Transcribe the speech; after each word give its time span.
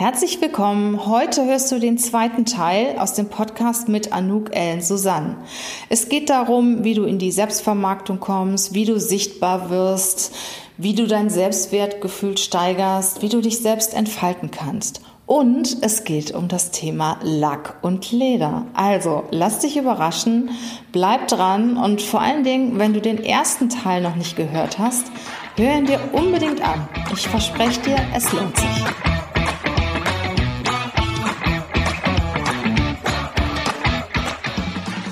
Herzlich 0.00 0.40
willkommen. 0.40 1.04
Heute 1.04 1.44
hörst 1.44 1.70
du 1.70 1.78
den 1.78 1.98
zweiten 1.98 2.46
Teil 2.46 2.98
aus 2.98 3.12
dem 3.12 3.28
Podcast 3.28 3.86
mit 3.86 4.14
Anouk 4.14 4.56
Ellen 4.56 4.80
Susanne. 4.80 5.36
Es 5.90 6.08
geht 6.08 6.30
darum, 6.30 6.84
wie 6.84 6.94
du 6.94 7.04
in 7.04 7.18
die 7.18 7.30
Selbstvermarktung 7.30 8.18
kommst, 8.18 8.72
wie 8.72 8.86
du 8.86 8.98
sichtbar 8.98 9.68
wirst, 9.68 10.34
wie 10.78 10.94
du 10.94 11.06
dein 11.06 11.28
Selbstwertgefühl 11.28 12.38
steigerst, 12.38 13.20
wie 13.20 13.28
du 13.28 13.42
dich 13.42 13.58
selbst 13.58 13.92
entfalten 13.92 14.50
kannst. 14.50 15.02
Und 15.26 15.76
es 15.82 16.04
geht 16.04 16.34
um 16.34 16.48
das 16.48 16.70
Thema 16.70 17.18
Lack 17.22 17.74
und 17.82 18.10
Leder. 18.10 18.64
Also 18.72 19.24
lass 19.30 19.58
dich 19.58 19.76
überraschen, 19.76 20.48
bleib 20.92 21.28
dran 21.28 21.76
und 21.76 22.00
vor 22.00 22.22
allen 22.22 22.42
Dingen, 22.42 22.78
wenn 22.78 22.94
du 22.94 23.02
den 23.02 23.22
ersten 23.22 23.68
Teil 23.68 24.00
noch 24.00 24.16
nicht 24.16 24.34
gehört 24.34 24.78
hast, 24.78 25.04
hör 25.56 25.76
ihn 25.76 25.84
dir 25.84 26.00
unbedingt 26.12 26.66
an. 26.66 26.88
Ich 27.12 27.28
verspreche 27.28 27.82
dir, 27.82 27.98
es 28.14 28.32
lohnt 28.32 28.56
sich. 28.56 29.09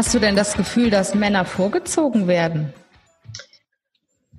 Hast 0.00 0.14
du 0.14 0.18
denn 0.18 0.34
das 0.34 0.54
Gefühl, 0.54 0.88
dass 0.88 1.14
Männer 1.14 1.44
vorgezogen 1.44 2.26
werden? 2.26 2.72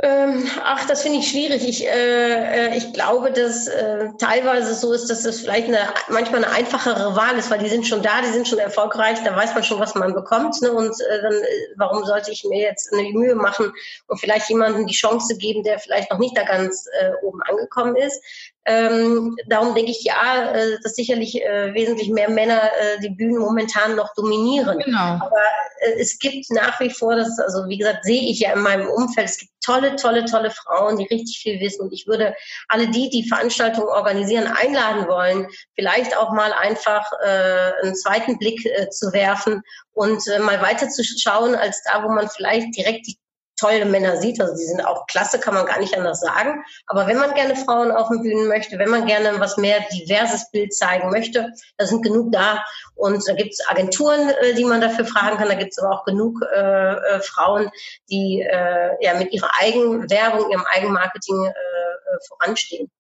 Ähm, 0.02 0.50
ach, 0.64 0.88
das 0.88 1.04
finde 1.04 1.20
ich 1.20 1.30
schwierig. 1.30 1.70
Ich, 1.70 1.86
äh, 1.86 2.70
äh, 2.72 2.78
ich 2.78 2.92
glaube, 2.94 3.32
dass 3.32 3.68
äh, 3.68 4.08
teilweise 4.18 4.74
so 4.74 4.92
ist, 4.92 5.12
dass 5.12 5.24
es 5.24 5.42
vielleicht 5.42 5.68
eine, 5.68 5.78
manchmal 6.10 6.44
eine 6.44 6.52
einfachere 6.52 7.16
Wahl 7.16 7.38
ist, 7.38 7.52
weil 7.52 7.60
die 7.60 7.70
sind 7.70 7.86
schon 7.86 8.02
da, 8.02 8.22
die 8.24 8.32
sind 8.32 8.48
schon 8.48 8.58
erfolgreich, 8.58 9.20
da 9.24 9.36
weiß 9.36 9.54
man 9.54 9.64
schon, 9.64 9.80
was 9.80 9.94
man 9.94 10.16
bekommt. 10.16 10.60
Ne? 10.64 10.72
Und 10.72 11.00
äh, 11.00 11.22
dann, 11.22 11.34
äh, 11.34 11.46
warum 11.78 12.06
sollte 12.06 12.32
ich 12.32 12.44
mir 12.44 12.60
jetzt 12.60 12.92
eine 12.92 13.04
Mühe 13.10 13.36
machen 13.36 13.72
und 14.08 14.20
vielleicht 14.20 14.50
jemandem 14.50 14.88
die 14.88 14.96
Chance 14.96 15.38
geben, 15.38 15.62
der 15.62 15.78
vielleicht 15.78 16.10
noch 16.10 16.18
nicht 16.18 16.36
da 16.36 16.42
ganz 16.42 16.88
äh, 17.00 17.12
oben 17.22 17.44
angekommen 17.44 17.96
ist? 17.98 18.20
Ähm, 18.66 19.36
darum 19.48 19.74
denke 19.74 19.90
ich 19.90 20.04
ja, 20.04 20.52
äh, 20.54 20.78
dass 20.84 20.94
sicherlich 20.94 21.42
äh, 21.42 21.74
wesentlich 21.74 22.10
mehr 22.10 22.30
Männer 22.30 22.62
äh, 22.62 23.00
die 23.00 23.10
Bühnen 23.10 23.40
momentan 23.40 23.96
noch 23.96 24.14
dominieren. 24.14 24.78
Genau. 24.80 25.18
Aber 25.20 25.42
äh, 25.80 26.00
es 26.00 26.20
gibt 26.20 26.46
nach 26.52 26.80
wie 26.80 26.92
vor, 26.92 27.16
das, 27.16 27.40
also 27.40 27.68
wie 27.68 27.80
gesagt, 27.80 28.06
sehe 28.06 28.22
ich 28.22 28.40
ja 28.40 28.54
in 28.54 28.62
meinem 28.62 28.88
Umfeld, 28.88 29.30
es 29.30 29.40
gibt 29.40 29.52
tolle, 29.66 29.96
tolle, 29.96 30.26
tolle 30.26 30.52
Frauen, 30.52 30.98
die 30.98 31.06
richtig 31.06 31.40
viel 31.40 31.60
wissen. 31.60 31.82
Und 31.82 31.94
ich 31.94 32.06
würde 32.06 32.36
alle 32.68 32.88
die, 32.90 33.10
die 33.10 33.28
Veranstaltungen 33.28 33.88
organisieren, 33.88 34.46
einladen 34.48 35.08
wollen, 35.08 35.48
vielleicht 35.74 36.16
auch 36.16 36.32
mal 36.32 36.54
einfach 36.54 37.12
äh, 37.24 37.72
einen 37.82 37.96
zweiten 37.96 38.38
Blick 38.38 38.64
äh, 38.66 38.90
zu 38.90 39.12
werfen 39.12 39.64
und 39.94 40.22
mal 40.42 40.62
weiter 40.62 40.88
zu 40.88 41.04
schauen, 41.04 41.56
als 41.56 41.82
da, 41.84 42.04
wo 42.04 42.10
man 42.10 42.30
vielleicht 42.30 42.76
direkt 42.78 43.08
die 43.08 43.18
tolle 43.62 43.86
Männer 43.86 44.18
sieht. 44.18 44.42
Also 44.42 44.56
die 44.56 44.66
sind 44.66 44.82
auch 44.82 45.06
klasse, 45.08 45.40
kann 45.40 45.54
man 45.54 45.66
gar 45.66 45.80
nicht 45.80 45.96
anders 45.96 46.20
sagen. 46.20 46.64
Aber 46.88 47.08
wenn 47.08 47.18
man 47.18 47.34
gerne 47.34 47.56
Frauen 47.56 47.92
auf 47.92 48.10
den 48.10 48.24
Bühnen 48.24 48.48
möchte, 48.48 48.80
wenn 48.80 48.90
man 48.90 49.06
gerne 49.06 49.40
was 49.40 49.58
mehr 49.58 49.80
diverses 49.94 50.50
Bild 50.52 50.74
zeigen 50.74 51.10
möchte, 51.10 51.52
da 51.78 51.86
sind 51.86 52.04
genug 52.04 52.32
da. 52.32 52.64
Und 52.96 53.28
da 53.28 53.34
gibt 53.34 53.54
es 53.54 53.70
Agenturen, 53.70 54.30
äh, 54.30 54.54
die 54.56 54.66
man 54.66 54.82
dafür 54.82 55.06
fragen 55.06 55.38
kann. 55.38 55.48
Da 55.48 55.56
gibt 55.56 55.72
es 55.72 55.80
aber 55.80 55.96
auch 55.96 56.06
genug 56.06 56.42
äh, 56.54 56.60
äh, 56.60 57.22
Frauen, 57.22 57.70
die 58.10 58.42
äh, 58.42 59.06
ja 59.06 59.14
mit 59.14 59.32
ihrer 59.32 59.52
Eigenwerbung, 59.60 60.50
ihrem 60.50 60.66
Eigenmarketing 60.74 61.46
äh, 61.46 61.50
äh, 61.50 62.18
voranstehen. 62.28 62.92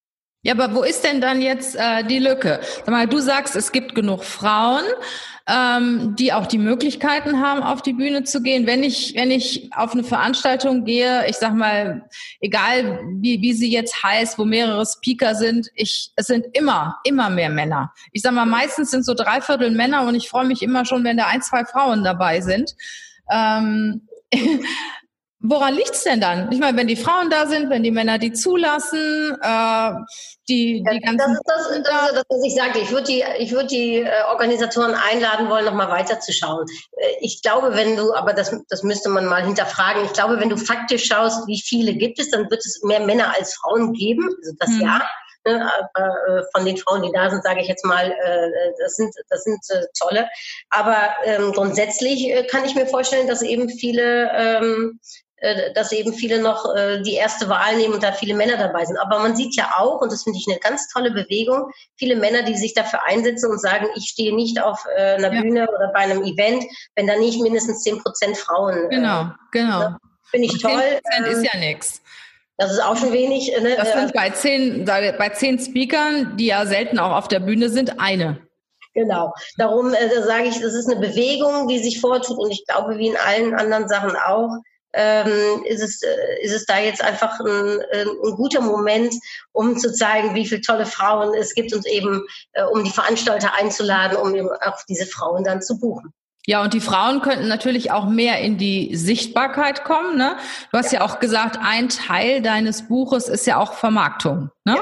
Ja, 0.44 0.53
aber 0.53 0.74
wo 0.74 0.81
ist 0.81 1.03
denn 1.03 1.22
dann 1.22 1.40
jetzt 1.40 1.75
äh, 1.75 2.03
die 2.03 2.18
Lücke? 2.18 2.62
Sag 2.78 2.88
mal, 2.88 3.07
du 3.07 3.19
sagst, 3.19 3.56
es 3.56 3.72
gibt 3.72 3.94
genug 3.94 4.24
Frauen, 4.24 4.84
ähm, 5.47 6.16
die 6.16 6.34
auch 6.34 6.47
die 6.47 6.57
Möglichkeiten 6.57 7.40
haben, 7.40 7.62
auf 7.62 7.84
die 7.84 7.94
Bühne 7.94 8.24
zu 8.24 8.41
gehen. 8.41 8.66
Wenn 8.66 8.81
ich, 8.81 9.13
wenn 9.16 9.30
ich 9.30 9.69
auf 9.75 9.94
eine 9.94 10.03
Veranstaltung 10.03 10.84
gehe, 10.84 11.28
ich 11.28 11.38
sag 11.38 11.53
mal, 11.53 12.09
egal 12.40 13.01
wie, 13.19 13.40
wie 13.41 13.53
sie 13.53 13.72
jetzt 13.72 14.03
heißt, 14.03 14.40
wo 14.40 14.46
mehrere 14.46 14.84
Speaker 14.84 15.35
sind, 15.35 15.69
ich, 15.75 16.12
es 16.16 16.25
sind 16.25 16.47
immer, 16.53 17.00
immer 17.03 17.30
mehr 17.30 17.50
Männer. 17.50 17.94
Ich 18.12 18.24
sag 18.24 18.34
mal, 18.34 18.46
meistens 18.46 18.90
sind 18.90 19.06
so 19.06 19.13
drei 19.13 19.41
Viertel 19.41 19.69
Männer 19.69 20.07
und 20.07 20.16
ich 20.16 20.28
freue 20.28 20.46
mich 20.46 20.63
immer 20.63 20.85
schon, 20.85 21.03
wenn 21.03 21.18
da 21.18 21.28
ein, 21.28 21.44
zwei 21.44 21.66
Frauen 21.66 22.03
dabei 22.03 22.41
sind. 22.41 22.75
Ähm, 23.31 24.07
Woran 25.44 25.74
liegt's 25.74 26.03
denn 26.03 26.22
dann? 26.22 26.52
Ich 26.52 26.59
meine, 26.59 26.78
wenn 26.78 26.85
die 26.85 26.96
Frauen 26.96 27.31
da 27.31 27.47
sind, 27.47 27.72
wenn 27.72 27.81
die 27.81 27.90
Männer 27.90 28.19
die 28.19 28.31
zulassen, 28.31 29.35
äh, 29.41 29.91
die, 30.47 30.84
die 30.84 31.00
ganzen. 31.00 31.18
Das 31.18 31.31
ist 31.31 31.41
das, 31.46 31.68
das, 31.68 31.78
ist 31.78 32.16
das 32.16 32.24
was 32.29 32.46
ich 32.46 32.56
sage. 32.56 32.79
Ich 32.79 32.91
würde 32.91 33.07
die, 33.07 33.24
ich 33.40 33.51
würde 33.51 33.68
die 33.68 33.96
äh, 33.97 34.09
Organisatoren 34.30 34.94
einladen 34.94 35.50
wollen, 35.50 35.66
nochmal 35.66 35.90
weiterzuschauen. 35.90 36.68
Äh, 36.91 37.06
ich 37.22 37.41
glaube, 37.41 37.75
wenn 37.75 37.97
du, 37.97 38.13
aber 38.13 38.34
das, 38.34 38.56
das 38.69 38.84
müsste 38.84 39.09
man 39.09 39.25
mal 39.25 39.44
hinterfragen. 39.44 40.06
Ich 40.06 40.13
glaube, 40.13 40.40
wenn 40.40 40.50
du 40.50 40.57
faktisch 40.57 41.06
schaust, 41.06 41.47
wie 41.47 41.59
viele 41.59 41.96
gibt 41.96 42.19
es, 42.19 42.30
dann 42.30 42.50
wird 42.51 42.63
es 42.63 42.84
mehr 42.84 43.00
Männer 43.00 43.34
als 43.35 43.56
Frauen 43.56 43.94
geben. 43.94 44.30
Also 44.44 44.56
das 44.59 44.69
mhm. 44.69 44.81
ja. 44.81 45.01
Ne, 45.44 45.72
äh, 45.96 46.44
von 46.56 46.66
den 46.66 46.78
Frauen, 46.78 47.01
die 47.01 47.12
da 47.12 47.31
sind, 47.31 47.44
sage 47.44 47.62
ich 47.62 47.68
jetzt 47.68 47.84
mal, 47.84 48.13
das 48.80 48.96
sind, 48.96 49.12
das 49.28 49.44
sind 49.44 49.59
tolle. 49.97 50.30
Aber 50.69 51.16
ähm, 51.25 51.51
grundsätzlich 51.53 52.31
kann 52.51 52.63
ich 52.63 52.75
mir 52.75 52.85
vorstellen, 52.85 53.25
dass 53.25 53.41
eben 53.41 53.68
viele 53.68 54.30
ähm, 54.35 55.00
äh, 55.00 55.31
dass 55.74 55.91
eben 55.91 56.13
viele 56.13 56.40
noch 56.40 56.75
äh, 56.75 57.02
die 57.02 57.16
erste 57.16 57.50
Wahl 57.50 57.75
nehmen 57.75 57.96
und 57.96 58.03
da 58.03 58.12
viele 58.12 58.35
Männer 58.35 58.57
dabei 58.57 58.85
sind. 58.85 58.97
Aber 58.97 59.19
man 59.19 59.35
sieht 59.35 59.56
ja 59.56 59.72
auch, 59.75 60.02
und 60.02 60.12
das 60.12 60.24
finde 60.24 60.38
ich 60.38 60.46
eine 60.47 60.59
ganz 60.59 60.88
tolle 60.88 61.12
Bewegung, 61.12 61.72
viele 61.96 62.16
Männer, 62.16 62.44
die 62.44 62.56
sich 62.56 62.75
dafür 62.75 63.03
einsetzen 63.06 63.50
und 63.50 63.59
sagen, 63.59 63.88
ich 63.96 64.06
stehe 64.09 64.35
nicht 64.35 64.62
auf 64.62 64.85
äh, 64.96 65.16
einer 65.16 65.34
ja. 65.34 65.41
Bühne 65.41 65.68
oder 65.75 65.91
bei 65.94 66.01
einem 66.01 66.24
Event, 66.24 66.63
wenn 66.96 67.07
da 67.07 67.18
nicht 67.18 67.41
mindestens 67.41 67.81
zehn 67.81 67.97
Prozent 67.97 68.38
Frauen. 68.38 68.90
Genau, 68.90 69.31
genau. 69.51 69.80
Ne? 69.80 69.97
Finde 70.30 70.46
ich 70.46 70.62
toll. 70.62 71.00
10% 71.19 71.25
ist 71.25 71.53
ja 71.53 71.59
nichts. 71.59 72.01
Das 72.57 72.72
ist 72.72 72.80
auch 72.80 72.96
schon 72.96 73.12
wenig. 73.12 73.51
Ne? 73.59 73.75
Das 73.75 73.91
sind 73.94 74.13
bei 74.13 74.30
zehn, 74.30 74.85
bei 74.85 75.30
zehn 75.30 75.57
Speakern, 75.57 76.38
die 76.38 76.46
ja 76.46 76.68
selten 76.68 77.00
auch 77.00 77.18
auf 77.18 77.28
der 77.28 77.40
Bühne 77.40 77.69
sind, 77.69 78.00
eine. 78.00 78.40
Genau. 78.94 79.34
Darum 79.57 79.94
äh, 79.94 80.22
sage 80.22 80.50
ich, 80.50 80.59
das 80.59 80.74
ist 80.74 80.88
eine 80.88 81.00
Bewegung, 81.00 81.68
die 81.68 81.80
sich 81.80 82.00
vortut 82.00 82.38
und 82.38 82.51
ich 82.51 82.66
glaube, 82.68 82.97
wie 82.97 83.07
in 83.07 83.18
allen 83.18 83.56
anderen 83.56 83.88
Sachen 83.88 84.16
auch, 84.16 84.51
ähm, 84.94 85.63
ist, 85.66 85.81
es, 85.81 86.02
äh, 86.03 86.44
ist 86.44 86.53
es 86.53 86.66
da 86.66 86.79
jetzt 86.79 87.03
einfach 87.03 87.40
ein, 87.40 87.79
ein 87.94 88.35
guter 88.35 88.62
Moment, 88.62 89.13
um 89.52 89.78
zu 89.78 89.94
zeigen, 89.94 90.35
wie 90.35 90.46
viele 90.46 90.62
tolle 90.62 90.85
Frauen 90.85 91.34
es 91.34 91.53
gibt 91.53 91.74
und 91.74 91.85
eben 91.88 92.25
äh, 92.53 92.63
um 92.63 92.84
die 92.84 92.91
Veranstalter 92.91 93.53
einzuladen, 93.53 94.18
um 94.18 94.35
eben 94.35 94.50
auch 94.50 94.80
diese 94.88 95.06
Frauen 95.06 95.44
dann 95.44 95.62
zu 95.62 95.80
buchen. 95.80 96.13
Ja, 96.47 96.63
und 96.63 96.74
die 96.74 96.81
Frauen 96.81 97.22
könnten 97.22 97.47
natürlich 97.47 97.91
auch 97.91 98.07
mehr 98.09 98.40
in 98.40 98.57
die 98.57 98.96
Sichtbarkeit 98.96 99.84
kommen. 99.84 100.18
Ne? 100.18 100.38
Du 100.72 100.78
hast 100.78 100.91
ja. 100.91 101.00
ja 101.00 101.06
auch 101.06 101.19
gesagt, 101.19 101.59
ein 101.62 101.90
Teil 101.90 102.41
deines 102.41 102.88
Buches 102.88 103.30
ist 103.30 103.46
ja 103.46 103.57
auch 103.57 103.74
Vermarktung, 103.74 104.50
ne? 104.66 104.75
Ja, 104.75 104.81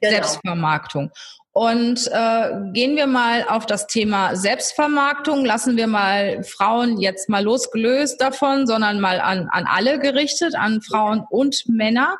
genau. 0.00 0.12
Selbstvermarktung. 0.12 1.10
Und 1.52 2.06
äh, 2.12 2.50
gehen 2.72 2.94
wir 2.94 3.08
mal 3.08 3.44
auf 3.48 3.66
das 3.66 3.88
Thema 3.88 4.36
Selbstvermarktung. 4.36 5.44
Lassen 5.44 5.76
wir 5.76 5.88
mal 5.88 6.44
Frauen 6.44 7.00
jetzt 7.00 7.28
mal 7.28 7.42
losgelöst 7.42 8.20
davon, 8.20 8.68
sondern 8.68 9.00
mal 9.00 9.20
an, 9.20 9.48
an 9.50 9.66
alle 9.66 9.98
gerichtet, 9.98 10.54
an 10.54 10.80
Frauen 10.80 11.24
und 11.28 11.64
Männer. 11.66 12.18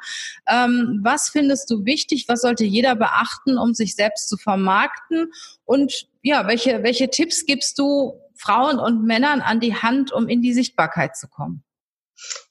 Ähm, 0.49 1.00
was 1.05 1.29
findest 1.29 1.71
du 1.71 1.85
wichtig? 1.85 2.25
Was 2.27 2.41
sollte 2.41 2.65
jeder 2.65 2.97
beachten, 2.97 3.56
um 3.56 3.73
sich 3.73 3.94
selbst 3.94 4.29
zu 4.29 4.37
vermarkten? 4.37 5.31
Und 5.65 6.09
ja, 6.23 6.49
welche, 6.49 6.83
welche 6.83 7.09
Tipps 7.09 7.47
gibst 7.47 7.79
du 7.79 8.21
Frauen 8.35 8.81
und 8.81 9.05
Männern 9.05 9.43
an 9.43 9.61
die 9.61 9.76
Hand, 9.76 10.12
um 10.12 10.29
in 10.29 10.43
die 10.43 10.55
Sichtbarkeit 10.55 11.17
zu 11.17 11.29
kommen? 11.29 11.62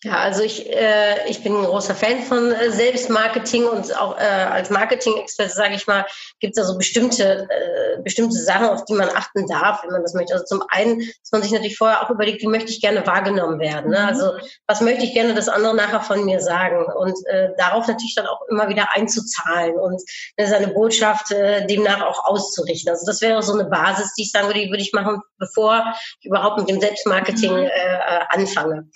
Ja, 0.04 0.20
also 0.20 0.44
ich, 0.44 0.74
äh, 0.74 1.30
ich 1.30 1.44
bin 1.44 1.54
ein 1.54 1.66
großer 1.66 1.94
Fan 1.94 2.22
von 2.24 2.54
äh, 2.54 2.72
Selbstmarketing 2.72 3.66
und 3.66 3.94
auch 3.98 4.18
äh, 4.18 4.24
als 4.24 4.70
Marketing-Experte, 4.70 5.54
sage 5.54 5.76
ich 5.76 5.88
mal, 5.88 6.06
gibt 6.40 6.58
es 6.58 6.64
da 6.64 6.66
so 6.66 6.78
bestimmte, 6.78 7.50
äh, 7.50 8.02
bestimmte 8.02 8.38
Sachen, 8.38 8.68
auf 8.68 8.86
die 8.86 8.94
man 8.94 9.10
achten 9.10 9.46
darf, 9.48 9.84
wenn 9.84 9.92
man 9.92 10.02
das 10.02 10.14
möchte. 10.14 10.34
Also 10.34 10.46
zum 10.46 10.64
einen, 10.70 11.00
dass 11.00 11.32
man 11.34 11.42
sich 11.42 11.52
natürlich 11.52 11.78
vorher 11.78 12.02
auch 12.02 12.10
überlegt, 12.10 12.42
wie 12.42 12.48
möchte 12.48 12.72
ich 12.72 12.80
gerne 12.80 13.06
wahrgenommen 13.06 13.60
werden. 13.60 13.92
Ne? 13.92 14.00
Mhm. 14.00 14.08
Also 14.08 14.32
was 14.68 14.80
möchte 14.80 15.04
ich 15.04 15.14
gerne, 15.14 15.34
dass 15.34 15.50
andere 15.50 15.76
nachher 15.76 16.00
von 16.00 16.24
mir 16.24 16.40
sagen 16.40 16.86
und 16.86 17.18
äh, 17.28 17.50
darauf 17.58 17.86
natürlich 17.88 18.16
dann 18.16 18.28
auch 18.28 18.42
immer 18.50 18.70
wieder 18.70 18.96
einzuzahlen 18.96 19.76
und 19.76 20.02
äh, 20.38 20.48
seine 20.48 20.70
Botschaft 20.70 21.32
äh, 21.32 21.68
demnach 21.68 22.04
auch 22.04 22.24
auszurichten. 22.24 22.90
Also 22.90 23.06
das 23.06 23.20
wäre 23.20 23.44
so 23.44 23.52
eine 23.52 23.66
Basis, 23.66 24.14
die 24.14 24.22
ich 24.22 24.32
sagen 24.32 24.48
würde, 24.48 24.62
die 24.62 24.70
würde 24.70 24.82
ich 24.82 24.94
machen, 24.94 25.22
bevor 25.38 25.94
ich 26.22 26.28
überhaupt 26.28 26.58
mit 26.58 26.70
dem 26.70 26.80
Selbstmarketing 26.80 27.52
mhm. 27.52 27.64
äh, 27.64 27.68
äh 27.68 28.20
anfange. 28.30 28.88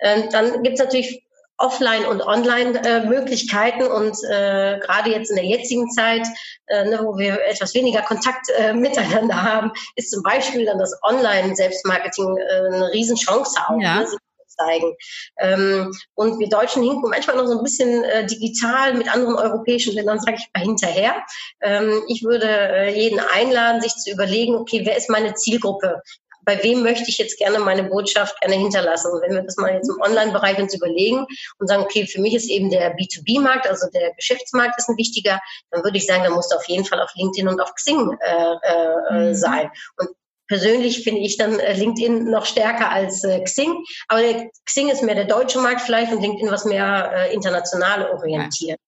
Ähm, 0.00 0.21
dann 0.30 0.62
gibt 0.62 0.78
es 0.78 0.84
natürlich 0.84 1.22
Offline- 1.58 2.06
und 2.06 2.22
Online-Möglichkeiten. 2.22 3.84
und 3.84 4.16
äh, 4.28 4.78
gerade 4.80 5.10
jetzt 5.10 5.30
in 5.30 5.36
der 5.36 5.44
jetzigen 5.44 5.90
Zeit, 5.90 6.26
äh, 6.66 6.84
ne, 6.84 7.00
wo 7.02 7.16
wir 7.16 7.40
etwas 7.46 7.74
weniger 7.74 8.02
Kontakt 8.02 8.48
äh, 8.58 8.72
miteinander 8.74 9.42
haben, 9.42 9.72
ist 9.96 10.10
zum 10.10 10.22
Beispiel 10.22 10.66
dann 10.66 10.78
das 10.78 10.98
Online-Selbstmarketing 11.02 12.36
äh, 12.36 12.66
eine 12.74 12.92
Riesenchance 12.92 13.60
auch. 13.68 13.80
Ja. 13.80 14.00
Ne? 14.00 14.06
zeigen. 14.54 14.94
Ähm, 15.38 15.92
und 16.14 16.38
wir 16.38 16.48
Deutschen 16.48 16.82
hinken 16.82 17.10
manchmal 17.10 17.36
noch 17.36 17.46
so 17.46 17.56
ein 17.56 17.64
bisschen 17.64 18.04
äh, 18.04 18.26
digital 18.26 18.94
mit 18.94 19.12
anderen 19.12 19.36
europäischen 19.36 19.94
Ländern, 19.94 20.20
sage 20.20 20.36
ich 20.38 20.48
mal, 20.54 20.62
hinterher. 20.62 21.24
Ähm, 21.60 22.02
ich 22.08 22.22
würde 22.22 22.48
äh, 22.48 22.94
jeden 22.94 23.20
einladen, 23.20 23.80
sich 23.80 23.94
zu 23.94 24.10
überlegen, 24.10 24.56
okay, 24.56 24.82
wer 24.84 24.96
ist 24.96 25.10
meine 25.10 25.34
Zielgruppe? 25.34 26.02
Bei 26.44 26.62
wem 26.62 26.82
möchte 26.82 27.08
ich 27.08 27.18
jetzt 27.18 27.38
gerne 27.38 27.58
meine 27.58 27.84
Botschaft 27.84 28.40
gerne 28.40 28.56
hinterlassen? 28.56 29.12
Und 29.12 29.22
wenn 29.22 29.34
wir 29.34 29.42
das 29.42 29.56
mal 29.56 29.74
jetzt 29.74 29.88
im 29.88 30.00
Online-Bereich 30.00 30.58
uns 30.58 30.74
überlegen 30.74 31.26
und 31.58 31.68
sagen, 31.68 31.82
okay, 31.82 32.06
für 32.06 32.20
mich 32.20 32.34
ist 32.34 32.50
eben 32.50 32.70
der 32.70 32.96
B2B-Markt, 32.96 33.68
also 33.68 33.88
der 33.90 34.12
Geschäftsmarkt 34.14 34.78
ist 34.78 34.88
ein 34.88 34.96
wichtiger, 34.96 35.40
dann 35.70 35.84
würde 35.84 35.96
ich 35.96 36.06
sagen, 36.06 36.24
dann 36.24 36.32
muss 36.32 36.52
auf 36.52 36.66
jeden 36.68 36.84
Fall 36.84 37.00
auf 37.00 37.10
LinkedIn 37.14 37.48
und 37.48 37.60
auf 37.60 37.74
Xing 37.74 38.16
äh, 38.20 38.54
äh, 38.62 39.28
mhm. 39.28 39.34
sein. 39.34 39.70
Und 39.96 40.08
Persönlich 40.48 41.02
finde 41.02 41.22
ich 41.22 41.38
dann 41.38 41.58
äh, 41.60 41.72
LinkedIn 41.72 42.28
noch 42.28 42.44
stärker 42.44 42.90
als 42.90 43.24
äh, 43.24 43.42
Xing. 43.42 43.84
Aber 44.08 44.20
Xing 44.66 44.90
ist 44.90 45.02
mehr 45.02 45.14
der 45.14 45.24
deutsche 45.24 45.58
Markt 45.58 45.80
vielleicht 45.80 46.12
und 46.12 46.20
LinkedIn 46.20 46.50
was 46.50 46.66
mehr 46.66 47.10
äh, 47.14 47.32
international 47.32 48.10
orientiert. 48.10 48.78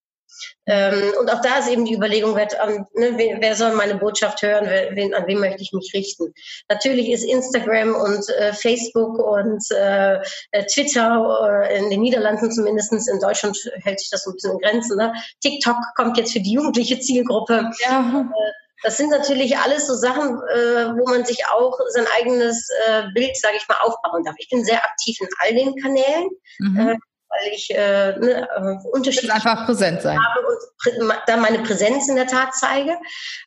Ähm, 0.67 1.13
und 1.21 1.31
auch 1.33 1.41
da 1.41 1.59
ist 1.59 1.69
eben 1.69 1.85
die 1.85 1.95
Überlegung, 1.95 2.35
wer, 2.37 2.49
ähm, 2.67 2.87
ne, 2.95 3.13
wer, 3.17 3.41
wer 3.41 3.55
soll 3.55 3.73
meine 3.73 3.97
Botschaft 3.97 4.43
hören, 4.43 4.65
wer, 4.67 4.95
wen, 4.97 5.15
an 5.15 5.27
wen 5.27 5.39
möchte 5.39 5.63
ich 5.63 5.73
mich 5.73 5.93
richten. 5.95 6.33
Natürlich 6.69 7.11
ist 7.11 7.25
Instagram 7.25 7.95
und 7.95 8.29
äh, 8.31 8.53
Facebook 8.53 9.19
und 9.19 9.63
äh, 9.73 10.17
äh 10.53 10.65
Twitter, 10.73 11.65
äh, 11.69 11.79
in 11.79 11.91
den 11.91 12.01
Niederlanden 12.01 12.51
zumindest, 12.51 12.93
in 12.93 13.21
Deutschland 13.21 13.59
hält 13.83 14.01
sich 14.01 14.11
das 14.11 14.27
ein 14.27 14.35
bisschen 14.35 14.53
in 14.53 14.59
Grenzen. 14.59 14.97
Ne? 14.97 15.13
TikTok 15.43 15.77
kommt 15.97 16.17
jetzt 16.17 16.33
für 16.33 16.41
die 16.41 16.53
jugendliche 16.53 16.99
Zielgruppe. 16.99 17.71
Ja. 17.85 18.21
Äh, 18.21 18.53
das 18.85 18.99
sind 18.99 19.11
natürlich 19.11 19.57
alles 19.57 19.87
so 19.87 19.95
Sachen, 19.95 20.37
äh, 20.55 20.99
wo 20.99 21.09
man 21.09 21.25
sich 21.25 21.47
auch 21.47 21.79
sein 21.89 22.05
eigenes 22.19 22.69
äh, 22.87 23.05
Bild, 23.15 23.35
sage 23.37 23.57
ich 23.57 23.67
mal, 23.67 23.79
aufbauen 23.81 24.25
darf. 24.25 24.35
Ich 24.39 24.51
bin 24.51 24.65
sehr 24.65 24.85
aktiv 24.85 25.17
in 25.21 25.29
all 25.39 25.55
den 25.55 25.75
Kanälen. 25.77 26.29
Mhm. 26.59 26.79
Äh, 26.79 26.97
weil 27.35 27.53
ich 27.53 27.71
äh, 27.71 28.17
ne, 28.19 28.49
äh, 28.57 28.89
unterschiedlich 28.89 29.33
einfach 29.33 29.67
präsent 29.67 30.03
sein. 30.03 30.19
habe 30.19 30.47
und 30.47 31.13
da 31.27 31.37
meine 31.37 31.61
Präsenz 31.61 32.09
in 32.09 32.17
der 32.17 32.27
Tat 32.27 32.55
zeige. 32.55 32.97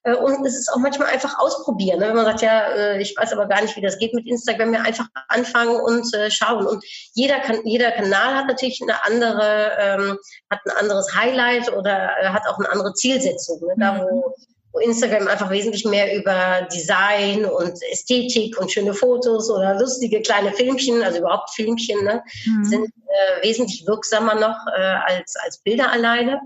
Äh, 0.03 0.15
und 0.15 0.45
es 0.45 0.57
ist 0.57 0.71
auch 0.73 0.77
manchmal 0.77 1.09
einfach 1.09 1.37
ausprobieren. 1.39 1.99
Ne? 1.99 2.07
Wenn 2.07 2.15
man 2.15 2.25
sagt, 2.25 2.41
ja, 2.41 2.67
äh, 2.71 3.01
ich 3.01 3.15
weiß 3.17 3.33
aber 3.33 3.47
gar 3.47 3.61
nicht, 3.61 3.75
wie 3.75 3.81
das 3.81 3.97
geht 3.99 4.13
mit 4.13 4.27
Instagram, 4.27 4.73
ja 4.73 4.81
einfach 4.81 5.07
anfangen 5.27 5.79
und 5.79 6.13
äh, 6.13 6.31
schauen. 6.31 6.65
Und 6.67 6.83
jeder 7.13 7.39
kann, 7.39 7.65
jeder 7.65 7.91
Kanal 7.91 8.35
hat 8.35 8.47
natürlich 8.47 8.81
eine 8.81 9.03
andere, 9.05 9.71
ähm, 9.79 10.17
hat 10.49 10.59
ein 10.65 10.77
anderes 10.77 11.15
Highlight 11.15 11.71
oder 11.73 12.11
äh, 12.19 12.29
hat 12.29 12.47
auch 12.47 12.57
eine 12.57 12.69
andere 12.69 12.93
Zielsetzung. 12.93 13.59
Ne? 13.61 13.75
Da, 13.77 14.01
wo 14.01 14.27
mhm 14.27 14.33
wo 14.73 14.79
Instagram 14.79 15.27
einfach 15.27 15.49
wesentlich 15.49 15.85
mehr 15.85 16.15
über 16.15 16.67
Design 16.73 17.45
und 17.45 17.81
Ästhetik 17.91 18.59
und 18.59 18.71
schöne 18.71 18.93
Fotos 18.93 19.49
oder 19.49 19.79
lustige 19.79 20.21
kleine 20.21 20.51
Filmchen, 20.53 21.03
also 21.03 21.19
überhaupt 21.19 21.51
Filmchen, 21.51 22.03
ne, 22.03 22.23
mhm. 22.45 22.65
sind 22.65 22.85
äh, 22.85 23.47
wesentlich 23.47 23.85
wirksamer 23.87 24.35
noch 24.35 24.57
äh, 24.75 24.81
als, 24.81 25.35
als 25.37 25.59
Bilder 25.59 25.91
alleine. 25.91 26.41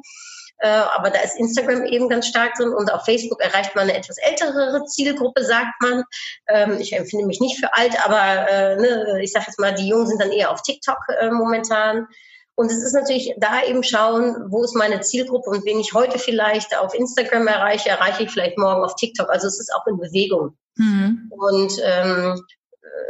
Äh, 0.62 0.68
aber 0.68 1.10
da 1.10 1.20
ist 1.22 1.40
Instagram 1.40 1.86
eben 1.86 2.08
ganz 2.08 2.28
stark 2.28 2.54
drin 2.54 2.70
und 2.70 2.94
auf 2.94 3.04
Facebook 3.04 3.42
erreicht 3.42 3.76
man 3.76 3.90
eine 3.90 3.98
etwas 3.98 4.18
ältere 4.20 4.86
Zielgruppe, 4.86 5.44
sagt 5.44 5.82
man. 5.82 6.04
Ähm, 6.48 6.78
ich 6.80 6.94
empfinde 6.94 7.26
mich 7.26 7.40
nicht 7.40 7.60
für 7.60 7.74
alt, 7.74 7.96
aber 8.06 8.48
äh, 8.48 8.76
ne, 8.76 9.20
ich 9.24 9.32
sage 9.32 9.46
jetzt 9.48 9.60
mal, 9.60 9.74
die 9.74 9.88
Jungen 9.88 10.06
sind 10.06 10.22
dann 10.22 10.32
eher 10.32 10.52
auf 10.52 10.62
TikTok 10.62 11.00
äh, 11.20 11.32
momentan. 11.32 12.08
Und 12.56 12.72
es 12.72 12.84
ist 12.84 12.94
natürlich 12.94 13.34
da 13.38 13.64
eben 13.64 13.84
schauen, 13.84 14.36
wo 14.50 14.64
ist 14.64 14.76
meine 14.76 15.02
Zielgruppe 15.02 15.50
und 15.50 15.66
wen 15.66 15.80
ich 15.80 15.94
heute 15.94 16.20
vielleicht 16.20 16.78
auf 16.78 16.94
Instagram 16.94 17.48
erreiche, 17.48 17.90
erreiche 17.90 18.24
ich 18.24 18.32
vielleicht 18.32 18.58
morgen 18.58 18.84
auf 18.84 18.96
TikTok. 18.96 19.30
Also 19.30 19.48
es 19.48 19.60
ist 19.60 19.74
auch 19.74 19.88
in 19.88 19.98
Bewegung. 19.98 20.58
Mhm. 20.76 21.32
Und 21.32 21.74
ähm, 21.84 22.46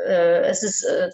äh, 0.07 0.41
es 0.43 0.63
ist 0.63 0.83
äh, 0.83 1.09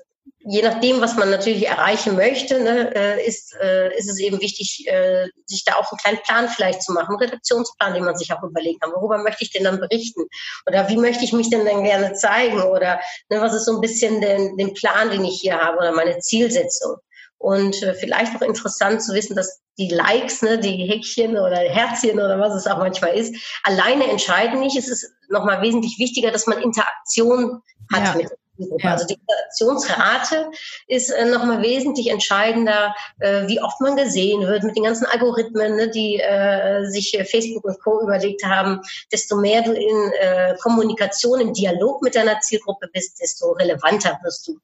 je 0.49 0.61
nachdem, 0.61 1.01
was 1.01 1.15
man 1.15 1.29
natürlich 1.29 1.67
erreichen 1.67 2.15
möchte, 2.15 2.59
ne, 2.59 2.95
äh, 2.95 3.27
ist, 3.27 3.53
äh, 3.61 3.95
ist 3.97 4.09
es 4.09 4.19
eben 4.19 4.39
wichtig, 4.39 4.85
äh, 4.87 5.27
sich 5.45 5.65
da 5.65 5.75
auch 5.75 5.91
einen 5.91 5.99
kleinen 5.99 6.23
Plan 6.23 6.49
vielleicht 6.49 6.83
zu 6.83 6.93
machen, 6.93 7.09
einen 7.09 7.19
Redaktionsplan, 7.19 7.93
den 7.93 8.05
man 8.05 8.15
sich 8.15 8.31
auch 8.31 8.41
überlegen 8.43 8.79
kann. 8.79 8.93
Worüber 8.93 9.17
möchte 9.17 9.43
ich 9.43 9.51
denn 9.51 9.65
dann 9.65 9.79
berichten? 9.79 10.23
Oder 10.65 10.87
wie 10.87 10.97
möchte 10.97 11.25
ich 11.25 11.33
mich 11.33 11.49
denn 11.49 11.65
dann 11.65 11.83
gerne 11.83 12.13
zeigen? 12.13 12.61
Oder 12.61 13.01
ne, 13.29 13.41
was 13.41 13.53
ist 13.53 13.65
so 13.65 13.75
ein 13.75 13.81
bisschen 13.81 14.21
den, 14.21 14.55
den 14.57 14.73
Plan, 14.73 15.09
den 15.09 15.25
ich 15.25 15.41
hier 15.41 15.59
habe 15.59 15.77
oder 15.77 15.91
meine 15.91 16.19
Zielsetzung? 16.19 16.95
Und 17.39 17.81
äh, 17.83 17.93
vielleicht 17.93 18.35
auch 18.35 18.41
interessant 18.41 19.01
zu 19.01 19.13
wissen, 19.13 19.35
dass 19.35 19.61
die 19.77 19.89
Likes, 19.89 20.41
ne, 20.41 20.57
die 20.57 20.87
Häkchen 20.89 21.37
oder 21.37 21.57
Herzchen 21.57 22.19
oder 22.19 22.39
was 22.39 22.55
es 22.55 22.67
auch 22.67 22.79
manchmal 22.79 23.13
ist, 23.13 23.35
alleine 23.63 24.09
entscheiden 24.09 24.59
nicht. 24.59 24.77
Es 24.77 24.87
ist 24.87 25.13
nochmal 25.29 25.61
wesentlich 25.61 25.99
wichtiger, 25.99 26.31
dass 26.31 26.47
man 26.47 26.61
Interaktion 26.61 27.61
hat 27.93 28.05
ja. 28.05 28.15
mit 28.15 28.31
ja. 28.57 28.91
Also 28.91 29.05
die 29.05 29.13
Interaktionsrate 29.15 30.49
ist 30.87 31.09
äh, 31.11 31.25
nochmal 31.25 31.61
wesentlich 31.61 32.09
entscheidender, 32.09 32.95
äh, 33.19 33.47
wie 33.47 33.61
oft 33.61 33.79
man 33.81 33.95
gesehen 33.95 34.41
wird 34.41 34.63
mit 34.63 34.75
den 34.75 34.83
ganzen 34.83 35.05
Algorithmen, 35.05 35.75
ne, 35.75 35.89
die 35.89 36.19
äh, 36.19 36.85
sich 36.85 37.17
Facebook 37.29 37.65
und 37.65 37.79
Co. 37.83 38.01
überlegt 38.01 38.43
haben. 38.43 38.81
Desto 39.11 39.37
mehr 39.37 39.61
du 39.61 39.73
in 39.73 40.11
äh, 40.19 40.55
Kommunikation, 40.61 41.39
im 41.39 41.53
Dialog 41.53 42.01
mit 42.01 42.15
deiner 42.15 42.39
Zielgruppe 42.39 42.87
bist, 42.91 43.21
desto 43.21 43.51
relevanter 43.51 44.19
wirst 44.23 44.47
du 44.47 44.59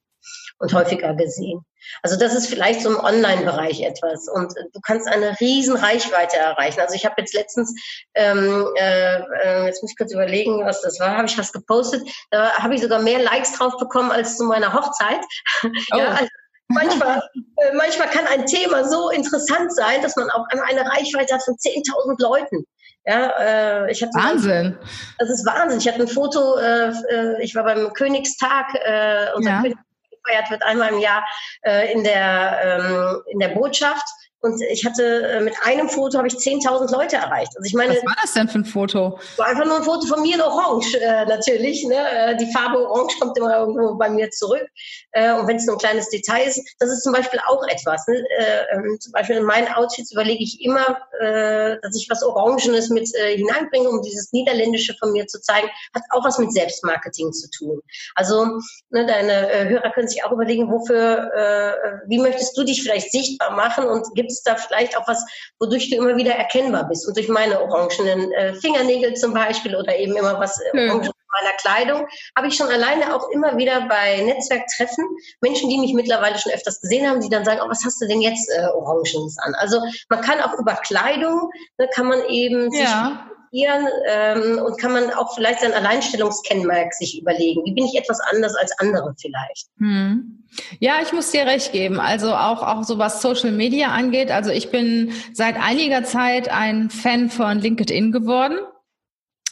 und 0.58 0.72
häufiger 0.72 1.14
gesehen. 1.14 1.64
Also 2.02 2.16
das 2.18 2.34
ist 2.34 2.48
vielleicht 2.48 2.82
so 2.82 2.90
im 2.90 2.98
Online-Bereich 2.98 3.82
etwas. 3.82 4.28
Und 4.28 4.54
du 4.72 4.80
kannst 4.80 5.08
eine 5.08 5.38
riesen 5.40 5.76
Reichweite 5.76 6.36
erreichen. 6.36 6.80
Also 6.80 6.94
ich 6.94 7.04
habe 7.04 7.16
jetzt 7.18 7.34
letztens, 7.34 7.74
ähm, 8.14 8.66
äh, 8.76 9.20
äh, 9.42 9.66
jetzt 9.66 9.82
muss 9.82 9.92
ich 9.92 9.98
kurz 9.98 10.12
überlegen, 10.12 10.64
was 10.64 10.80
das 10.82 10.98
war, 11.00 11.16
habe 11.16 11.26
ich 11.26 11.38
was 11.38 11.52
gepostet. 11.52 12.02
Da 12.30 12.52
habe 12.58 12.74
ich 12.74 12.82
sogar 12.82 13.00
mehr 13.00 13.22
Likes 13.22 13.52
drauf 13.52 13.76
bekommen 13.78 14.10
als 14.10 14.36
zu 14.36 14.44
meiner 14.44 14.72
Hochzeit. 14.72 15.20
Oh. 15.62 15.68
ja, 15.96 16.08
also 16.12 16.28
manchmal, 16.68 17.18
äh, 17.56 17.74
manchmal 17.74 18.08
kann 18.08 18.26
ein 18.26 18.46
Thema 18.46 18.84
so 18.88 19.10
interessant 19.10 19.74
sein, 19.74 20.02
dass 20.02 20.16
man 20.16 20.30
auch 20.30 20.46
eine 20.48 20.80
Reichweite 20.80 21.34
hat 21.34 21.42
von 21.42 21.54
10.000 21.54 22.22
Leuten. 22.22 22.64
Ja, 23.06 23.32
äh, 23.38 23.92
ich 23.92 24.02
hatte 24.02 24.14
Wahnsinn. 24.14 24.78
das 25.18 25.28
ist 25.28 25.44
Wahnsinn. 25.44 25.78
Ich 25.78 25.88
hatte 25.88 26.02
ein 26.02 26.08
Foto, 26.08 26.56
äh, 26.56 26.88
äh 27.10 27.42
ich 27.42 27.54
war 27.54 27.64
beim 27.64 27.92
Königstag, 27.92 28.74
äh, 28.74 29.26
unser 29.34 29.50
ja. 29.50 29.60
König 29.60 29.76
gefeiert 30.24 30.50
wird, 30.50 30.62
einmal 30.62 30.92
im 30.92 30.98
Jahr 30.98 31.24
äh, 31.62 31.92
in, 31.92 32.04
der, 32.04 32.80
ähm, 32.80 33.22
in 33.26 33.38
der 33.38 33.48
Botschaft. 33.48 34.04
Und 34.44 34.60
ich 34.60 34.84
hatte 34.84 35.22
äh, 35.26 35.40
mit 35.40 35.54
einem 35.62 35.88
Foto 35.88 36.18
habe 36.18 36.28
ich 36.28 36.34
10.000 36.34 36.92
Leute 36.92 37.16
erreicht. 37.16 37.52
Also 37.56 37.66
ich 37.66 37.72
meine, 37.72 37.94
was 37.94 38.04
war 38.04 38.16
das 38.20 38.34
denn 38.34 38.46
für 38.46 38.58
ein 38.58 38.66
Foto? 38.66 39.18
War 39.38 39.46
einfach 39.46 39.64
nur 39.64 39.76
ein 39.78 39.82
Foto 39.82 40.06
von 40.06 40.20
mir 40.20 40.34
in 40.34 40.42
Orange 40.42 41.00
äh, 41.00 41.24
natürlich. 41.24 41.82
Ne? 41.86 41.96
Äh, 41.96 42.36
die 42.36 42.52
Farbe 42.52 42.78
Orange 42.78 43.18
kommt 43.18 43.38
immer 43.38 43.56
irgendwo 43.56 43.94
bei 43.94 44.10
mir 44.10 44.28
zurück. 44.28 44.68
Äh, 45.12 45.32
und 45.32 45.48
wenn 45.48 45.56
es 45.56 45.64
nur 45.64 45.76
ein 45.76 45.78
kleines 45.78 46.10
Detail 46.10 46.46
ist, 46.46 46.60
das 46.78 46.90
ist 46.90 47.04
zum 47.04 47.14
Beispiel 47.14 47.40
auch 47.46 47.66
etwas. 47.68 48.06
Ne? 48.06 48.22
Äh, 48.36 48.74
ähm, 48.74 48.98
zum 49.00 49.12
Beispiel 49.12 49.36
in 49.36 49.44
meinen 49.44 49.66
Outfits 49.68 50.12
überlege 50.12 50.44
ich 50.44 50.60
immer, 50.60 50.98
äh, 51.20 51.78
dass 51.80 51.96
ich 51.96 52.06
was 52.10 52.22
Orangenes 52.22 52.90
mit 52.90 53.08
hineinbringe, 53.08 53.88
um 53.88 54.02
dieses 54.02 54.30
Niederländische 54.32 54.94
von 54.98 55.12
mir 55.12 55.26
zu 55.26 55.40
zeigen. 55.40 55.70
Hat 55.94 56.02
auch 56.10 56.22
was 56.22 56.38
mit 56.38 56.52
Selbstmarketing 56.52 57.32
zu 57.32 57.48
tun. 57.48 57.80
Also 58.14 58.60
ne, 58.90 59.06
deine 59.06 59.70
Hörer 59.70 59.90
können 59.92 60.08
sich 60.08 60.13
auch 60.22 60.30
überlegen, 60.30 60.70
wofür, 60.70 61.32
äh, 61.34 62.08
wie 62.08 62.18
möchtest 62.18 62.56
du 62.56 62.62
dich 62.62 62.82
vielleicht 62.82 63.10
sichtbar 63.10 63.50
machen 63.52 63.86
und 63.86 64.14
gibt 64.14 64.30
es 64.30 64.42
da 64.42 64.54
vielleicht 64.54 64.96
auch 64.96 65.08
was, 65.08 65.24
wodurch 65.58 65.90
du 65.90 65.96
immer 65.96 66.16
wieder 66.16 66.32
erkennbar 66.32 66.86
bist. 66.86 67.08
Und 67.08 67.16
durch 67.16 67.28
meine 67.28 67.60
orangenen 67.60 68.30
äh, 68.32 68.54
Fingernägel 68.54 69.14
zum 69.14 69.32
Beispiel 69.32 69.74
oder 69.74 69.96
eben 69.96 70.14
immer 70.14 70.38
was 70.38 70.60
äh, 70.60 70.88
orangen 70.88 71.10
meiner 71.42 71.56
Kleidung, 71.56 72.06
habe 72.36 72.48
ich 72.48 72.54
schon 72.54 72.68
alleine 72.68 73.14
auch 73.14 73.28
immer 73.30 73.56
wieder 73.56 73.88
bei 73.88 74.20
Netzwerktreffen 74.22 75.04
Menschen, 75.40 75.68
die 75.68 75.78
mich 75.78 75.92
mittlerweile 75.92 76.38
schon 76.38 76.52
öfters 76.52 76.80
gesehen 76.80 77.08
haben, 77.08 77.20
die 77.20 77.28
dann 77.28 77.44
sagen, 77.44 77.60
oh, 77.64 77.68
was 77.68 77.84
hast 77.84 78.00
du 78.00 78.06
denn 78.06 78.20
jetzt 78.20 78.48
äh, 78.50 78.66
Orangenes 78.66 79.36
an? 79.38 79.54
Also 79.56 79.82
man 80.08 80.20
kann 80.20 80.40
auch 80.40 80.58
über 80.58 80.74
Kleidung, 80.74 81.50
ne, 81.78 81.88
kann 81.92 82.06
man 82.06 82.24
eben 82.28 82.72
ja. 82.72 82.86
sich 82.86 83.33
ähm, 84.06 84.58
und 84.58 84.80
kann 84.80 84.92
man 84.92 85.10
auch 85.12 85.34
vielleicht 85.34 85.60
sein 85.60 85.72
Alleinstellungskennmerk 85.72 86.92
sich 86.94 87.20
überlegen. 87.20 87.62
Wie 87.64 87.72
bin 87.72 87.84
ich 87.84 87.96
etwas 87.96 88.18
anders 88.20 88.54
als 88.56 88.76
andere 88.78 89.14
vielleicht? 89.16 89.68
Hm. 89.78 90.44
Ja, 90.80 90.94
ich 91.02 91.12
muss 91.12 91.30
dir 91.30 91.46
recht 91.46 91.72
geben. 91.72 92.00
Also 92.00 92.34
auch, 92.34 92.62
auch 92.62 92.84
so 92.84 92.98
was 92.98 93.22
Social 93.22 93.52
Media 93.52 93.88
angeht. 93.88 94.30
Also 94.30 94.50
ich 94.50 94.70
bin 94.70 95.12
seit 95.32 95.56
einiger 95.56 96.04
Zeit 96.04 96.50
ein 96.50 96.90
Fan 96.90 97.30
von 97.30 97.58
LinkedIn 97.58 98.12
geworden. 98.12 98.58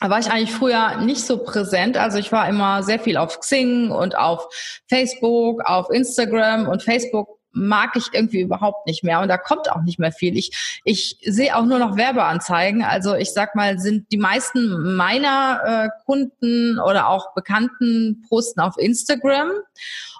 Da 0.00 0.10
war 0.10 0.18
ich 0.18 0.30
eigentlich 0.30 0.52
früher 0.52 0.96
nicht 1.02 1.24
so 1.24 1.38
präsent. 1.38 1.96
Also 1.96 2.18
ich 2.18 2.32
war 2.32 2.48
immer 2.48 2.82
sehr 2.82 2.98
viel 2.98 3.16
auf 3.16 3.38
Xing 3.38 3.92
und 3.92 4.16
auf 4.16 4.48
Facebook, 4.88 5.62
auf 5.64 5.90
Instagram 5.90 6.68
und 6.68 6.82
Facebook 6.82 7.38
mag 7.52 7.96
ich 7.96 8.06
irgendwie 8.12 8.40
überhaupt 8.40 8.86
nicht 8.86 9.04
mehr 9.04 9.20
und 9.20 9.28
da 9.28 9.36
kommt 9.36 9.70
auch 9.70 9.82
nicht 9.82 9.98
mehr 9.98 10.12
viel. 10.12 10.36
Ich, 10.36 10.80
ich 10.84 11.18
sehe 11.22 11.56
auch 11.56 11.64
nur 11.64 11.78
noch 11.78 11.96
Werbeanzeigen. 11.96 12.82
Also 12.82 13.14
ich 13.14 13.32
sag 13.32 13.54
mal, 13.54 13.78
sind 13.78 14.10
die 14.10 14.18
meisten 14.18 14.96
meiner 14.96 15.60
äh, 15.64 16.04
Kunden 16.04 16.78
oder 16.78 17.08
auch 17.08 17.34
Bekannten 17.34 18.24
posten 18.28 18.60
auf 18.60 18.76
Instagram. 18.78 19.50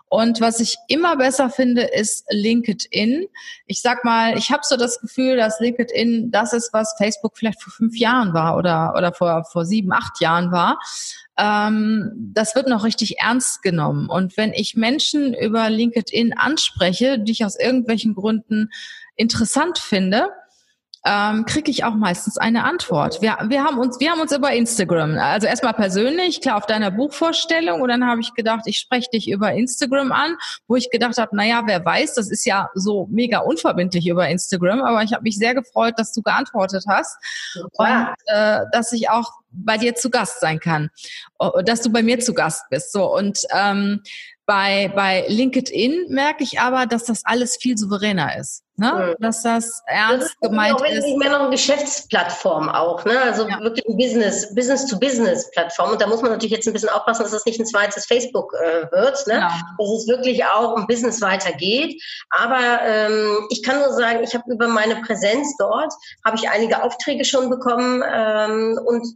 Und 0.08 0.42
was 0.42 0.60
ich 0.60 0.76
immer 0.88 1.16
besser 1.16 1.48
finde, 1.48 1.84
ist 1.84 2.26
LinkedIn. 2.28 3.26
Ich 3.64 3.80
sag 3.80 4.04
mal, 4.04 4.36
ich 4.36 4.50
habe 4.50 4.60
so 4.62 4.76
das 4.76 5.00
Gefühl, 5.00 5.38
dass 5.38 5.58
LinkedIn 5.58 6.30
das 6.30 6.52
ist, 6.52 6.74
was 6.74 6.94
Facebook 6.98 7.38
vielleicht 7.38 7.62
vor 7.62 7.72
fünf 7.72 7.96
Jahren 7.96 8.34
war 8.34 8.58
oder, 8.58 8.92
oder 8.94 9.14
vor, 9.14 9.44
vor 9.44 9.64
sieben, 9.64 9.90
acht 9.90 10.20
Jahren 10.20 10.52
war 10.52 10.78
ähm, 11.38 12.12
das 12.34 12.54
wird 12.54 12.68
noch 12.68 12.84
richtig 12.84 13.18
ernst 13.18 13.62
genommen. 13.62 14.08
Und 14.08 14.36
wenn 14.36 14.52
ich 14.52 14.76
Menschen 14.76 15.34
über 15.34 15.70
LinkedIn 15.70 16.34
anspreche, 16.34 17.18
die 17.18 17.32
ich 17.32 17.44
aus 17.44 17.58
irgendwelchen 17.58 18.14
Gründen 18.14 18.70
interessant 19.16 19.78
finde, 19.78 20.28
ähm, 21.04 21.44
kriege 21.46 21.70
ich 21.70 21.84
auch 21.84 21.94
meistens 21.94 22.38
eine 22.38 22.64
Antwort. 22.64 23.20
Wir, 23.22 23.36
wir, 23.48 23.64
haben 23.64 23.78
uns, 23.78 23.98
wir 23.98 24.10
haben 24.10 24.20
uns 24.20 24.32
über 24.32 24.52
Instagram, 24.52 25.18
also 25.18 25.48
erstmal 25.48 25.74
persönlich, 25.74 26.40
klar 26.40 26.56
auf 26.56 26.66
deiner 26.66 26.90
Buchvorstellung. 26.90 27.80
Und 27.80 27.88
dann 27.88 28.06
habe 28.06 28.20
ich 28.20 28.34
gedacht, 28.34 28.62
ich 28.66 28.78
spreche 28.78 29.10
dich 29.10 29.28
über 29.28 29.52
Instagram 29.52 30.12
an, 30.12 30.36
wo 30.68 30.76
ich 30.76 30.90
gedacht 30.90 31.18
habe, 31.18 31.34
naja, 31.34 31.62
wer 31.66 31.84
weiß, 31.84 32.14
das 32.14 32.30
ist 32.30 32.44
ja 32.44 32.68
so 32.74 33.08
mega 33.10 33.38
unverbindlich 33.38 34.06
über 34.06 34.28
Instagram, 34.28 34.80
aber 34.82 35.02
ich 35.02 35.12
habe 35.12 35.24
mich 35.24 35.36
sehr 35.36 35.54
gefreut, 35.54 35.94
dass 35.96 36.12
du 36.12 36.22
geantwortet 36.22 36.84
hast. 36.88 37.16
Und 37.72 38.14
äh, 38.26 38.60
dass 38.72 38.92
ich 38.92 39.10
auch 39.10 39.32
bei 39.52 39.76
dir 39.76 39.94
zu 39.94 40.10
Gast 40.10 40.40
sein 40.40 40.60
kann, 40.60 40.90
dass 41.64 41.82
du 41.82 41.90
bei 41.90 42.02
mir 42.02 42.20
zu 42.20 42.32
Gast 42.32 42.64
bist. 42.70 42.92
So 42.92 43.12
und 43.12 43.40
ähm, 43.54 44.02
bei, 44.46 44.90
bei 44.94 45.24
LinkedIn 45.28 46.06
merke 46.08 46.42
ich 46.42 46.60
aber, 46.60 46.86
dass 46.86 47.04
das 47.04 47.24
alles 47.24 47.56
viel 47.56 47.78
souveräner 47.78 48.38
ist. 48.38 48.64
Ne? 48.76 49.14
Mhm. 49.18 49.22
Dass 49.22 49.42
das 49.42 49.82
ernst 49.86 50.22
das 50.22 50.30
ist 50.30 50.40
gemeint 50.40 50.74
auch 50.74 50.84
ist. 50.84 51.16
mehr 51.16 51.30
noch 51.30 51.40
eine 51.40 51.50
Geschäftsplattform 51.50 52.68
auch, 52.68 53.04
ne? 53.04 53.20
Also 53.20 53.46
ja. 53.46 53.60
wirklich 53.60 53.86
ein 53.86 53.96
Business, 53.96 54.52
Business-to-Business-Plattform. 54.54 55.90
Und 55.90 56.00
da 56.00 56.06
muss 56.06 56.22
man 56.22 56.32
natürlich 56.32 56.52
jetzt 56.52 56.66
ein 56.66 56.72
bisschen 56.72 56.88
aufpassen, 56.88 57.22
dass 57.22 57.32
das 57.32 57.44
nicht 57.44 57.60
ein 57.60 57.66
zweites 57.66 58.06
Facebook 58.06 58.52
äh, 58.54 58.90
wird, 58.90 59.26
ne? 59.26 59.34
Genau. 59.34 59.48
Dass 59.78 60.02
es 60.02 60.08
wirklich 60.08 60.44
auch 60.44 60.74
um 60.74 60.86
Business 60.86 61.20
weitergeht. 61.20 62.02
Aber 62.30 62.80
ähm, 62.82 63.46
ich 63.50 63.62
kann 63.62 63.78
nur 63.78 63.92
sagen, 63.92 64.24
ich 64.24 64.34
habe 64.34 64.50
über 64.50 64.66
meine 64.68 64.96
Präsenz 65.02 65.54
dort, 65.58 65.92
habe 66.24 66.36
ich 66.36 66.48
einige 66.48 66.82
Aufträge 66.82 67.24
schon 67.24 67.50
bekommen 67.50 68.02
ähm, 68.10 68.80
und 68.84 69.06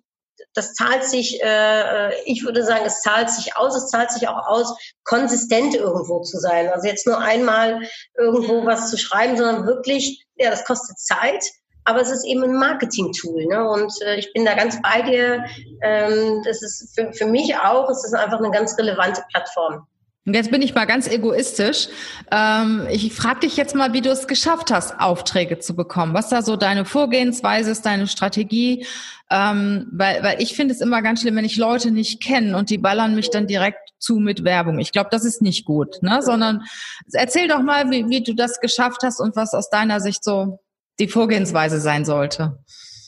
das 0.56 0.72
zahlt 0.72 1.04
sich, 1.04 1.40
äh, 1.42 2.22
ich 2.24 2.44
würde 2.44 2.64
sagen, 2.64 2.86
es 2.86 3.02
zahlt 3.02 3.30
sich 3.30 3.56
aus, 3.56 3.76
es 3.76 3.90
zahlt 3.90 4.10
sich 4.10 4.26
auch 4.26 4.46
aus, 4.46 4.74
konsistent 5.04 5.74
irgendwo 5.74 6.22
zu 6.22 6.38
sein. 6.38 6.68
Also 6.68 6.88
jetzt 6.88 7.06
nur 7.06 7.18
einmal 7.18 7.82
irgendwo 8.16 8.64
was 8.64 8.90
zu 8.90 8.96
schreiben, 8.96 9.36
sondern 9.36 9.66
wirklich, 9.66 10.24
ja, 10.36 10.50
das 10.50 10.64
kostet 10.64 10.98
Zeit, 10.98 11.44
aber 11.84 12.00
es 12.00 12.10
ist 12.10 12.24
eben 12.24 12.42
ein 12.42 12.54
Marketing-Tool. 12.54 13.46
Ne? 13.46 13.68
Und 13.68 13.92
äh, 14.02 14.16
ich 14.16 14.32
bin 14.32 14.44
da 14.44 14.54
ganz 14.54 14.80
bei 14.80 15.02
dir. 15.02 15.44
Ähm, 15.82 16.42
das 16.44 16.62
ist 16.62 16.98
für, 16.98 17.12
für 17.12 17.26
mich 17.26 17.54
auch, 17.56 17.88
es 17.90 18.04
ist 18.04 18.14
einfach 18.14 18.38
eine 18.38 18.50
ganz 18.50 18.76
relevante 18.78 19.22
Plattform. 19.30 19.86
Und 20.26 20.34
jetzt 20.34 20.50
bin 20.50 20.60
ich 20.60 20.74
mal 20.74 20.86
ganz 20.86 21.06
egoistisch. 21.06 21.88
Ähm, 22.32 22.86
ich 22.90 23.12
frage 23.14 23.40
dich 23.40 23.56
jetzt 23.56 23.76
mal, 23.76 23.92
wie 23.92 24.00
du 24.00 24.10
es 24.10 24.26
geschafft 24.26 24.72
hast, 24.72 24.98
Aufträge 24.98 25.60
zu 25.60 25.76
bekommen. 25.76 26.14
Was 26.14 26.28
da 26.28 26.42
so 26.42 26.56
deine 26.56 26.84
Vorgehensweise 26.84 27.70
ist, 27.70 27.86
deine 27.86 28.08
Strategie? 28.08 28.84
Ähm, 29.30 29.86
weil, 29.92 30.22
weil 30.24 30.42
ich 30.42 30.54
finde 30.56 30.74
es 30.74 30.80
immer 30.80 31.00
ganz 31.00 31.20
schlimm, 31.20 31.36
wenn 31.36 31.44
ich 31.44 31.56
Leute 31.56 31.92
nicht 31.92 32.20
kenne 32.20 32.56
und 32.56 32.70
die 32.70 32.78
ballern 32.78 33.14
mich 33.14 33.30
dann 33.30 33.46
direkt 33.46 33.78
zu 33.98 34.16
mit 34.16 34.42
Werbung. 34.42 34.80
Ich 34.80 34.90
glaube, 34.90 35.10
das 35.12 35.24
ist 35.24 35.42
nicht 35.42 35.64
gut, 35.64 36.02
ne? 36.02 36.20
Sondern 36.22 36.62
erzähl 37.12 37.46
doch 37.46 37.62
mal, 37.62 37.90
wie, 37.90 38.08
wie 38.08 38.22
du 38.22 38.34
das 38.34 38.60
geschafft 38.60 39.02
hast 39.04 39.20
und 39.20 39.36
was 39.36 39.54
aus 39.54 39.70
deiner 39.70 40.00
Sicht 40.00 40.24
so 40.24 40.58
die 40.98 41.08
Vorgehensweise 41.08 41.80
sein 41.80 42.04
sollte. 42.04 42.58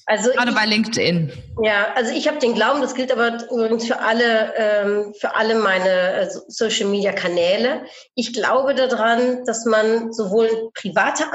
Also 0.09 0.31
Gerade 0.31 0.53
ich, 0.53 0.57
bei 0.57 0.65
LinkedIn. 0.65 1.31
Ja, 1.63 1.89
also 1.95 2.15
ich 2.15 2.27
habe 2.29 2.39
den 2.39 2.55
Glauben, 2.55 2.81
das 2.81 2.95
gilt 2.95 3.13
aber 3.13 3.45
übrigens 3.51 3.87
für 3.87 4.01
alle, 4.01 4.55
ähm, 4.57 5.15
für 5.21 5.37
alle 5.37 5.55
meine 5.57 6.13
äh, 6.13 6.31
Social 6.49 6.89
Media 6.89 7.13
Kanäle. 7.13 7.83
Ich 8.15 8.33
glaube 8.33 8.75
daran, 8.75 9.45
dass 9.45 9.67
man 9.67 10.11
sowohl 10.15 10.71
private 10.73 11.31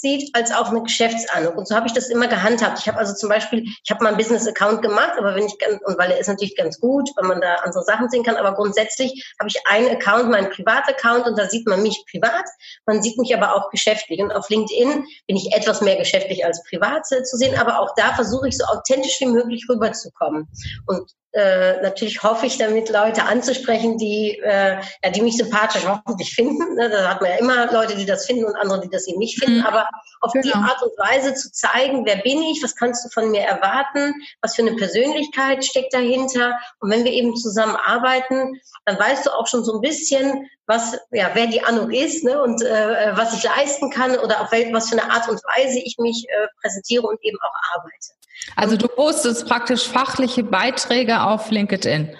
sieht, 0.00 0.34
als 0.34 0.52
auch 0.52 0.68
eine 0.70 0.82
Geschäftsahnung. 0.82 1.54
Und 1.56 1.68
so 1.68 1.74
habe 1.74 1.86
ich 1.86 1.92
das 1.92 2.08
immer 2.08 2.28
gehandhabt. 2.28 2.78
Ich 2.78 2.88
habe 2.88 2.98
also 2.98 3.14
zum 3.14 3.28
Beispiel, 3.28 3.64
ich 3.64 3.90
habe 3.90 4.02
mal 4.02 4.10
einen 4.10 4.18
Business-Account 4.18 4.82
gemacht, 4.82 5.12
aber 5.18 5.34
wenn 5.34 5.46
ich 5.46 5.58
ganz, 5.58 5.80
und 5.84 5.98
weil 5.98 6.10
er 6.10 6.18
ist 6.18 6.28
natürlich 6.28 6.56
ganz 6.56 6.80
gut, 6.80 7.08
weil 7.16 7.28
man 7.28 7.40
da 7.40 7.56
andere 7.56 7.82
Sachen 7.84 8.08
sehen 8.08 8.22
kann, 8.22 8.36
aber 8.36 8.54
grundsätzlich 8.54 9.32
habe 9.38 9.48
ich 9.48 9.66
einen 9.66 9.88
Account, 9.88 10.30
meinen 10.30 10.50
Privataccount, 10.50 11.26
und 11.26 11.38
da 11.38 11.48
sieht 11.48 11.66
man 11.66 11.82
mich 11.82 12.04
privat, 12.10 12.44
man 12.86 13.02
sieht 13.02 13.18
mich 13.18 13.34
aber 13.34 13.54
auch 13.54 13.70
geschäftlich. 13.70 14.20
Und 14.20 14.32
auf 14.32 14.48
LinkedIn 14.48 15.04
bin 15.26 15.36
ich 15.36 15.52
etwas 15.54 15.80
mehr 15.80 15.96
geschäftlich 15.96 16.44
als 16.44 16.62
privat 16.64 17.06
zu 17.06 17.36
sehen, 17.36 17.58
aber 17.58 17.80
auch 17.80 17.94
da 17.96 18.14
versuche 18.14 18.48
ich 18.48 18.56
so 18.56 18.64
authentisch 18.64 19.20
wie 19.20 19.26
möglich 19.26 19.66
rüberzukommen. 19.68 20.48
Und 20.86 21.10
äh, 21.32 21.82
natürlich 21.82 22.22
hoffe 22.22 22.46
ich 22.46 22.56
damit, 22.56 22.88
Leute 22.88 23.24
anzusprechen, 23.24 23.98
die, 23.98 24.38
äh, 24.42 24.76
ja, 25.04 25.10
die 25.10 25.20
mich 25.20 25.36
sympathisch 25.36 25.86
hoffentlich 25.86 26.34
finden. 26.34 26.74
Ne? 26.74 26.88
Da 26.88 27.10
hat 27.10 27.20
man 27.20 27.30
ja 27.30 27.36
immer 27.36 27.72
Leute, 27.72 27.96
die 27.96 28.06
das 28.06 28.26
finden 28.26 28.44
und 28.44 28.56
andere, 28.56 28.80
die 28.80 28.88
das 28.88 29.06
eben 29.06 29.18
nicht 29.18 29.38
finden. 29.38 29.60
Mhm. 29.60 29.66
Aber 29.66 29.86
auf 30.20 30.32
genau. 30.32 30.46
die 30.46 30.54
Art 30.54 30.82
und 30.82 30.92
Weise 30.98 31.34
zu 31.34 31.52
zeigen, 31.52 32.06
wer 32.06 32.16
bin 32.16 32.40
ich, 32.42 32.62
was 32.62 32.76
kannst 32.76 33.04
du 33.04 33.10
von 33.10 33.30
mir 33.30 33.42
erwarten, 33.42 34.14
was 34.40 34.54
für 34.54 34.62
eine 34.62 34.76
Persönlichkeit 34.76 35.64
steckt 35.64 35.92
dahinter. 35.92 36.58
Und 36.80 36.90
wenn 36.90 37.04
wir 37.04 37.12
eben 37.12 37.36
zusammenarbeiten, 37.36 38.60
dann 38.86 38.98
weißt 38.98 39.26
du 39.26 39.30
auch 39.30 39.46
schon 39.46 39.64
so 39.64 39.74
ein 39.74 39.80
bisschen, 39.82 40.48
was, 40.68 40.98
ja, 41.10 41.30
wer 41.32 41.46
die 41.46 41.62
Anno 41.64 41.88
ist 41.88 42.24
ne? 42.24 42.40
und 42.42 42.62
äh, 42.62 43.16
was 43.16 43.32
ich 43.32 43.42
leisten 43.42 43.90
kann 43.90 44.16
oder 44.18 44.42
auf 44.42 44.52
wel, 44.52 44.72
was 44.72 44.90
für 44.90 45.00
eine 45.00 45.10
Art 45.10 45.28
und 45.28 45.40
Weise 45.56 45.78
ich 45.78 45.96
mich 45.98 46.26
äh, 46.28 46.46
präsentiere 46.60 47.06
und 47.06 47.18
eben 47.22 47.38
auch 47.40 47.76
arbeite. 47.76 48.12
Also 48.54 48.76
du 48.76 48.86
postest 48.86 49.48
praktisch 49.48 49.88
fachliche 49.88 50.44
Beiträge 50.44 51.22
auf 51.22 51.50
LinkedIn. 51.50 52.14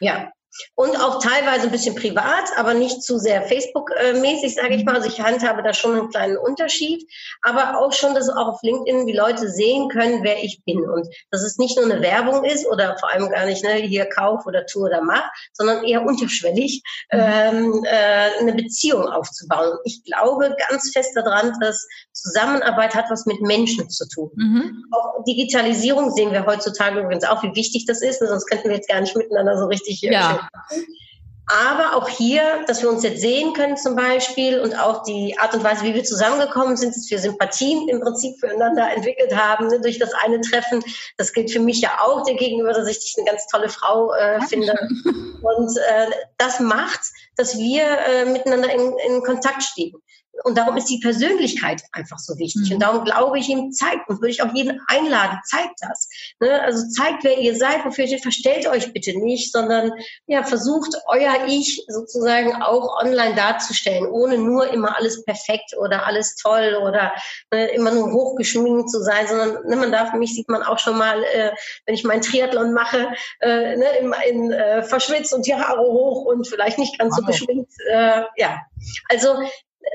Ja, 0.00 0.32
und 0.74 0.96
auch 0.96 1.22
teilweise 1.22 1.64
ein 1.64 1.70
bisschen 1.70 1.94
privat, 1.94 2.50
aber 2.56 2.74
nicht 2.74 3.02
zu 3.02 3.18
sehr 3.18 3.42
Facebook-mäßig, 3.42 4.54
sage 4.54 4.74
ich 4.74 4.84
mal. 4.84 4.96
Also 4.96 5.08
ich 5.08 5.20
handhabe 5.20 5.62
da 5.62 5.72
schon 5.72 5.98
einen 5.98 6.10
kleinen 6.10 6.36
Unterschied, 6.36 7.04
aber 7.42 7.78
auch 7.78 7.92
schon, 7.92 8.14
dass 8.14 8.28
auch 8.28 8.48
auf 8.48 8.62
LinkedIn 8.62 9.06
die 9.06 9.12
Leute 9.12 9.48
sehen 9.48 9.88
können, 9.88 10.22
wer 10.22 10.42
ich 10.42 10.62
bin 10.64 10.88
und 10.88 11.08
dass 11.30 11.42
es 11.42 11.58
nicht 11.58 11.76
nur 11.76 11.86
eine 11.86 12.02
Werbung 12.02 12.44
ist 12.44 12.66
oder 12.66 12.96
vor 12.98 13.12
allem 13.12 13.30
gar 13.30 13.46
nicht 13.46 13.62
ne, 13.64 13.74
hier 13.74 14.06
kauf 14.06 14.46
oder 14.46 14.66
tu 14.66 14.84
oder 14.84 15.02
mach, 15.02 15.28
sondern 15.52 15.84
eher 15.84 16.04
unterschwellig 16.04 16.82
mhm. 17.12 17.18
ähm, 17.20 17.84
äh, 17.84 18.40
eine 18.40 18.54
Beziehung 18.54 19.06
aufzubauen. 19.06 19.78
Ich 19.84 20.02
glaube 20.04 20.54
ganz 20.68 20.90
fest 20.92 21.16
daran, 21.16 21.56
dass 21.60 21.86
Zusammenarbeit 22.12 22.94
hat 22.94 23.06
was 23.10 23.26
mit 23.26 23.40
Menschen 23.40 23.88
zu 23.90 24.06
tun. 24.08 24.30
Mhm. 24.34 24.84
Auch 24.92 25.24
Digitalisierung 25.24 26.10
sehen 26.12 26.32
wir 26.32 26.46
heutzutage 26.46 27.00
übrigens 27.00 27.24
auch, 27.24 27.42
wie 27.42 27.54
wichtig 27.54 27.86
das 27.86 28.02
ist, 28.02 28.20
sonst 28.20 28.46
könnten 28.46 28.68
wir 28.68 28.76
jetzt 28.76 28.88
gar 28.88 29.00
nicht 29.00 29.16
miteinander 29.16 29.58
so 29.58 29.66
richtig 29.66 30.02
äh, 30.04 30.12
ja. 30.12 30.41
Aber 31.46 31.96
auch 31.96 32.08
hier, 32.08 32.64
dass 32.66 32.82
wir 32.82 32.88
uns 32.88 33.02
jetzt 33.02 33.20
sehen 33.20 33.52
können 33.52 33.76
zum 33.76 33.96
Beispiel 33.96 34.60
und 34.60 34.78
auch 34.78 35.02
die 35.02 35.36
Art 35.38 35.52
und 35.54 35.64
Weise, 35.64 35.84
wie 35.84 35.92
wir 35.92 36.04
zusammengekommen 36.04 36.76
sind, 36.76 36.94
dass 36.94 37.10
wir 37.10 37.18
Sympathien 37.18 37.88
im 37.88 38.00
Prinzip 38.00 38.38
füreinander 38.38 38.90
entwickelt 38.90 39.36
haben 39.36 39.66
ne, 39.66 39.80
durch 39.80 39.98
das 39.98 40.14
eine 40.14 40.40
Treffen. 40.40 40.82
Das 41.16 41.32
gilt 41.32 41.50
für 41.50 41.58
mich 41.58 41.80
ja 41.80 41.98
auch 42.00 42.22
dir 42.22 42.36
gegenüber, 42.36 42.72
dass 42.72 42.88
ich 42.88 43.00
dich 43.00 43.14
eine 43.18 43.28
ganz 43.28 43.46
tolle 43.48 43.68
Frau 43.68 44.14
äh, 44.14 44.40
finde. 44.42 44.72
Und 45.42 45.76
äh, 45.76 46.06
das 46.38 46.60
macht, 46.60 47.00
dass 47.36 47.58
wir 47.58 47.82
äh, 47.82 48.24
miteinander 48.24 48.72
in, 48.72 48.94
in 49.08 49.22
Kontakt 49.22 49.62
stehen. 49.64 50.01
Und 50.44 50.56
darum 50.56 50.76
ist 50.76 50.88
die 50.88 50.98
Persönlichkeit 50.98 51.82
einfach 51.92 52.18
so 52.18 52.38
wichtig. 52.38 52.68
Mhm. 52.68 52.74
Und 52.74 52.82
darum 52.82 53.04
glaube 53.04 53.38
ich 53.38 53.48
ihm, 53.48 53.70
zeigt 53.72 54.08
und 54.08 54.20
würde 54.20 54.30
ich 54.30 54.42
auch 54.42 54.54
jeden 54.54 54.80
einladen, 54.86 55.38
zeigt 55.44 55.74
das. 55.80 56.08
Ne? 56.40 56.60
Also 56.62 56.88
zeigt, 56.88 57.22
wer 57.24 57.38
ihr 57.38 57.56
seid, 57.56 57.84
wofür 57.84 58.04
ihr 58.04 58.08
steht, 58.08 58.22
verstellt 58.22 58.66
euch 58.66 58.92
bitte 58.92 59.18
nicht, 59.18 59.52
sondern 59.52 59.92
ja, 60.26 60.42
versucht 60.42 60.96
euer 61.06 61.46
Ich 61.46 61.84
sozusagen 61.88 62.62
auch 62.62 62.98
online 63.02 63.34
darzustellen, 63.34 64.06
ohne 64.06 64.38
nur 64.38 64.72
immer 64.72 64.96
alles 64.96 65.24
perfekt 65.24 65.74
oder 65.78 66.06
alles 66.06 66.36
toll 66.36 66.78
oder 66.82 67.12
ne, 67.52 67.66
immer 67.68 67.90
nur 67.90 68.12
hochgeschminkt 68.12 68.90
zu 68.90 69.02
sein, 69.02 69.26
sondern 69.26 69.66
ne, 69.66 69.76
man 69.76 69.92
darf, 69.92 70.12
mich 70.14 70.34
sieht 70.34 70.48
man 70.48 70.62
auch 70.62 70.78
schon 70.78 70.96
mal, 70.96 71.22
äh, 71.24 71.52
wenn 71.86 71.94
ich 71.94 72.04
meinen 72.04 72.22
Triathlon 72.22 72.72
mache, 72.72 73.08
äh, 73.40 73.76
ne, 73.76 73.86
in, 74.00 74.14
in 74.28 74.52
äh, 74.52 74.82
verschwitzt 74.82 75.34
und 75.34 75.46
die 75.46 75.54
Haare 75.54 75.82
hoch 75.82 76.24
und 76.24 76.48
vielleicht 76.48 76.78
nicht 76.78 76.98
ganz 76.98 77.16
so 77.16 77.22
geschminkt. 77.22 77.72
Äh, 77.90 78.22
ja, 78.36 78.60
also 79.08 79.36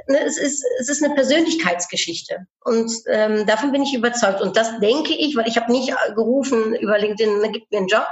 ne, 0.07 0.23
es, 0.23 0.37
ist, 0.37 0.63
es 0.79 0.89
ist 0.89 1.03
eine 1.03 1.13
Persönlichkeitsgeschichte. 1.15 2.45
Und 2.63 2.91
ähm, 3.07 3.45
davon 3.45 3.71
bin 3.71 3.83
ich 3.83 3.93
überzeugt. 3.93 4.41
Und 4.41 4.57
das 4.57 4.79
denke 4.79 5.13
ich, 5.13 5.35
weil 5.35 5.47
ich 5.47 5.57
habe 5.57 5.71
nicht 5.71 5.93
gerufen 6.15 6.75
über 6.75 6.97
LinkedIn, 6.97 7.39
ne, 7.39 7.51
gibt 7.51 7.71
mir 7.71 7.79
einen 7.79 7.87
Job. 7.87 8.07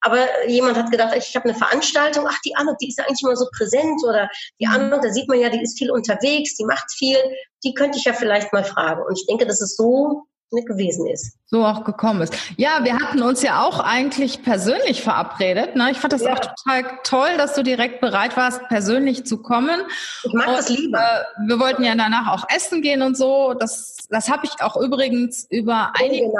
Aber 0.00 0.18
jemand 0.46 0.76
hat 0.76 0.90
gedacht, 0.90 1.14
ich 1.16 1.34
habe 1.36 1.48
eine 1.48 1.58
Veranstaltung, 1.58 2.26
ach, 2.28 2.38
die 2.44 2.54
Anne, 2.56 2.76
die 2.80 2.88
ist 2.88 2.98
ja 2.98 3.04
eigentlich 3.04 3.22
immer 3.22 3.36
so 3.36 3.46
präsent. 3.56 4.00
Oder 4.06 4.28
die 4.60 4.66
mhm. 4.66 4.72
Anne, 4.72 5.00
da 5.02 5.10
sieht 5.10 5.28
man 5.28 5.38
ja, 5.38 5.48
die 5.48 5.62
ist 5.62 5.78
viel 5.78 5.90
unterwegs, 5.90 6.56
die 6.56 6.64
macht 6.64 6.90
viel. 6.92 7.18
Die 7.64 7.74
könnte 7.74 7.98
ich 7.98 8.04
ja 8.04 8.12
vielleicht 8.12 8.52
mal 8.52 8.64
fragen. 8.64 9.02
Und 9.06 9.18
ich 9.18 9.26
denke, 9.26 9.46
das 9.46 9.60
ist 9.60 9.76
so 9.76 10.24
gewesen 10.50 11.06
ist. 11.06 11.36
So 11.46 11.64
auch 11.64 11.84
gekommen 11.84 12.22
ist. 12.22 12.34
Ja, 12.56 12.80
wir 12.82 12.94
hatten 12.98 13.22
uns 13.22 13.42
ja 13.42 13.64
auch 13.64 13.80
eigentlich 13.80 14.42
persönlich 14.42 15.02
verabredet. 15.02 15.76
Ne? 15.76 15.90
Ich 15.90 15.98
fand 15.98 16.12
das 16.12 16.22
ja. 16.22 16.32
auch 16.32 16.40
total 16.40 16.98
toll, 17.04 17.36
dass 17.38 17.54
du 17.54 17.62
direkt 17.62 18.00
bereit 18.00 18.36
warst, 18.36 18.68
persönlich 18.68 19.24
zu 19.24 19.42
kommen. 19.42 19.80
Ich 20.24 20.32
mag 20.32 20.48
und, 20.48 20.56
das 20.56 20.68
lieber. 20.68 20.98
Äh, 20.98 21.48
wir 21.48 21.58
wollten 21.60 21.84
ja 21.84 21.94
danach 21.94 22.28
auch 22.28 22.46
essen 22.54 22.82
gehen 22.82 23.02
und 23.02 23.16
so. 23.16 23.54
Das, 23.54 23.96
das 24.10 24.28
habe 24.28 24.46
ich 24.46 24.62
auch 24.62 24.76
übrigens 24.76 25.46
über 25.50 25.92
einige. 25.98 26.32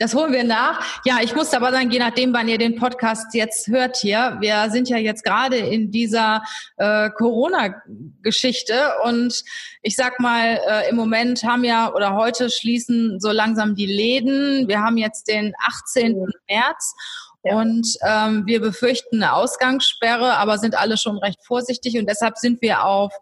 Das 0.00 0.14
holen 0.14 0.32
wir 0.32 0.44
nach. 0.44 1.00
Ja, 1.04 1.18
ich 1.22 1.34
muss 1.34 1.52
aber 1.52 1.72
sagen, 1.72 1.90
je 1.90 1.98
nachdem, 1.98 2.32
wann 2.32 2.46
ihr 2.46 2.58
den 2.58 2.76
Podcast 2.76 3.34
jetzt 3.34 3.66
hört 3.66 3.96
hier, 3.96 4.36
wir 4.38 4.70
sind 4.70 4.88
ja 4.88 4.96
jetzt 4.96 5.24
gerade 5.24 5.56
in 5.56 5.90
dieser 5.90 6.44
äh, 6.76 7.10
Corona-Geschichte 7.10 8.92
und 9.02 9.42
ich 9.82 9.96
sag 9.96 10.20
mal, 10.20 10.60
äh, 10.68 10.88
im 10.88 10.94
Moment 10.94 11.42
haben 11.42 11.64
ja 11.64 11.92
oder 11.92 12.14
heute 12.14 12.48
schließen 12.48 13.18
so 13.18 13.32
langsam 13.32 13.74
die 13.74 13.86
Läden. 13.86 14.68
Wir 14.68 14.80
haben 14.80 14.98
jetzt 14.98 15.26
den 15.26 15.52
18. 15.66 16.12
Mhm. 16.12 16.26
März 16.48 16.94
und 17.42 17.88
ähm, 18.06 18.46
wir 18.46 18.60
befürchten 18.60 19.20
eine 19.20 19.32
Ausgangssperre, 19.32 20.36
aber 20.36 20.58
sind 20.58 20.78
alle 20.78 20.96
schon 20.96 21.18
recht 21.18 21.44
vorsichtig 21.44 21.98
und 21.98 22.08
deshalb 22.08 22.38
sind 22.38 22.62
wir 22.62 22.84
auf 22.84 23.12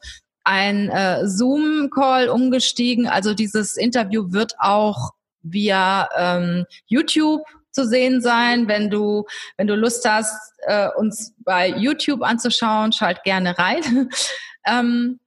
ein 0.44 0.90
äh, 0.90 1.26
Zoom-Call 1.26 2.28
umgestiegen. 2.28 3.08
Also 3.08 3.32
dieses 3.32 3.78
Interview 3.78 4.30
wird 4.30 4.52
auch 4.58 5.12
via 5.52 6.08
ähm, 6.16 6.64
YouTube 6.86 7.42
zu 7.70 7.86
sehen 7.86 8.20
sein. 8.20 8.68
Wenn 8.68 8.90
du, 8.90 9.24
wenn 9.56 9.66
du 9.66 9.74
Lust 9.74 10.08
hast, 10.08 10.52
äh, 10.66 10.88
uns 10.96 11.34
bei 11.44 11.68
YouTube 11.68 12.22
anzuschauen, 12.22 12.92
schalt 12.92 13.22
gerne 13.22 13.58
rein. 13.58 14.08
ähm, 14.66 15.20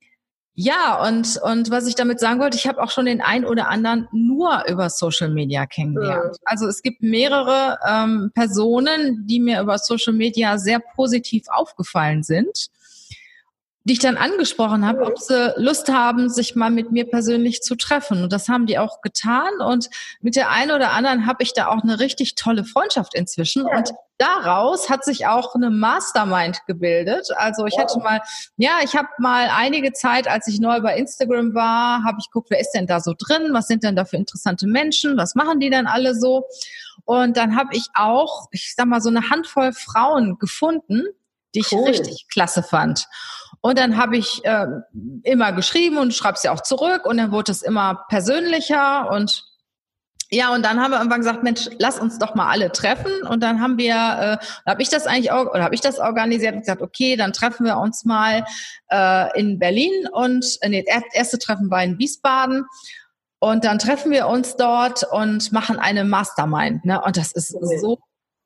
ja, 0.62 1.02
und, 1.08 1.38
und 1.38 1.72
was 1.72 1.88
ich 1.88 1.96
damit 1.96 2.20
sagen 2.20 2.42
wollte, 2.42 2.58
ich 2.58 2.68
habe 2.68 2.84
auch 2.84 2.92
schon 2.92 3.06
den 3.06 3.22
ein 3.22 3.46
oder 3.46 3.70
anderen 3.70 4.10
nur 4.12 4.66
über 4.68 4.90
Social 4.90 5.30
Media 5.30 5.66
kennengelernt. 5.66 6.36
Also 6.44 6.68
es 6.68 6.82
gibt 6.82 7.02
mehrere 7.02 7.78
ähm, 7.88 8.32
Personen, 8.36 9.26
die 9.26 9.40
mir 9.40 9.62
über 9.62 9.78
Social 9.78 10.12
Media 10.12 10.58
sehr 10.58 10.82
positiv 10.96 11.46
aufgefallen 11.48 12.24
sind 12.24 12.70
die 13.90 13.94
ich 13.94 14.00
dann 14.00 14.18
angesprochen 14.18 14.86
habe, 14.86 15.02
ob 15.04 15.18
sie 15.18 15.52
Lust 15.58 15.92
haben, 15.92 16.30
sich 16.30 16.56
mal 16.56 16.70
mit 16.70 16.92
mir 16.92 17.10
persönlich 17.10 17.64
zu 17.64 17.74
treffen. 17.74 18.22
Und 18.22 18.32
das 18.32 18.48
haben 18.48 18.68
die 18.68 18.78
auch 18.78 19.02
getan. 19.02 19.50
Und 19.66 19.90
mit 20.22 20.36
der 20.36 20.52
einen 20.52 20.70
oder 20.70 20.92
anderen 20.92 21.26
habe 21.26 21.42
ich 21.42 21.56
da 21.56 21.70
auch 21.70 21.82
eine 21.82 22.00
richtig 22.00 22.36
tolle 22.36 22.66
Freundschaft 22.66 23.16
inzwischen. 23.16 23.66
Ja. 23.66 23.78
Und 23.78 23.90
daraus 24.20 24.92
hat 24.92 25.04
sich 25.04 25.26
auch 25.26 25.56
eine 25.56 25.72
Mastermind 25.72 26.68
gebildet. 26.68 27.30
Also 27.36 27.66
ich 27.66 27.80
hatte 27.80 27.98
mal, 27.98 28.22
ja, 28.58 28.74
ich 28.84 28.96
habe 28.96 29.08
mal 29.18 29.50
einige 29.52 29.92
Zeit, 29.92 30.28
als 30.28 30.48
ich 30.48 30.60
neu 30.60 30.82
bei 30.82 30.96
Instagram 30.96 31.56
war, 31.56 32.04
habe 32.04 32.20
ich 32.20 32.28
geguckt, 32.28 32.52
wer 32.52 32.60
ist 32.60 32.74
denn 32.74 32.86
da 32.86 33.00
so 33.00 33.16
drin? 33.18 33.54
Was 33.54 33.66
sind 33.66 33.84
denn 33.84 33.96
da 33.96 34.06
für 34.06 34.18
interessante 34.18 34.68
Menschen? 34.68 35.18
Was 35.18 35.34
machen 35.34 35.60
die 35.60 35.72
denn 35.72 35.88
alle 35.88 36.14
so? 36.14 36.46
Und 37.06 37.38
dann 37.38 37.56
habe 37.56 37.76
ich 37.76 37.88
auch, 37.96 38.50
ich 38.52 38.76
sag 38.76 38.86
mal, 38.86 39.02
so 39.02 39.10
eine 39.10 39.32
Handvoll 39.32 39.74
Frauen 39.74 40.38
gefunden, 40.38 41.06
die 41.56 41.62
ich 41.62 41.72
cool. 41.72 41.88
richtig 41.88 42.28
klasse 42.32 42.62
fand. 42.62 43.08
Und 43.62 43.78
dann 43.78 43.98
habe 43.98 44.18
ich 44.18 44.44
äh, 44.46 44.68
immer 45.24 45.52
geschrieben 45.52 45.98
und 45.98 46.14
schreibe 46.14 46.38
sie 46.38 46.50
auch 46.50 46.62
zurück 46.62 47.06
und 47.06 47.18
dann 47.18 47.32
wurde 47.32 47.52
es 47.52 47.62
immer 47.62 48.06
persönlicher 48.10 49.12
und 49.12 49.44
ja, 50.32 50.54
und 50.54 50.64
dann 50.64 50.80
haben 50.80 50.92
wir 50.92 50.98
irgendwann 50.98 51.22
gesagt, 51.22 51.42
Mensch, 51.42 51.70
lass 51.80 52.00
uns 52.00 52.20
doch 52.20 52.36
mal 52.36 52.50
alle 52.50 52.72
treffen. 52.72 53.24
Und 53.28 53.42
dann 53.42 53.62
haben 53.62 53.80
wir, 53.80 53.96
äh, 53.96 54.70
habe 54.70 54.82
ich 54.84 54.90
das 54.90 55.08
eigentlich 55.08 55.32
auch, 55.32 55.48
oder 55.48 55.64
habe 55.64 55.74
ich 55.74 55.82
das 55.82 55.98
organisiert 55.98 56.54
und 56.54 56.60
gesagt, 56.60 56.84
okay, 56.84 57.16
dann 57.16 57.34
treffen 57.34 57.66
wir 57.66 57.78
uns 57.78 58.06
mal 58.06 58.46
äh, 58.92 59.40
in 59.40 59.58
Berlin 59.58 60.08
und 60.12 60.46
äh, 60.62 60.70
nee, 60.70 60.86
das 60.86 61.04
erste 61.14 61.40
Treffen 61.40 61.72
war 61.72 61.84
in 61.84 61.98
Wiesbaden. 61.98 62.66
Und 63.40 63.64
dann 63.64 63.80
treffen 63.80 64.12
wir 64.12 64.28
uns 64.28 64.56
dort 64.56 65.04
und 65.12 65.52
machen 65.52 65.80
eine 65.80 66.04
Mastermind. 66.04 66.86
Ne? 66.86 67.02
Und 67.02 67.18
das 67.18 67.32
ist 67.32 67.50
so 67.82 68.00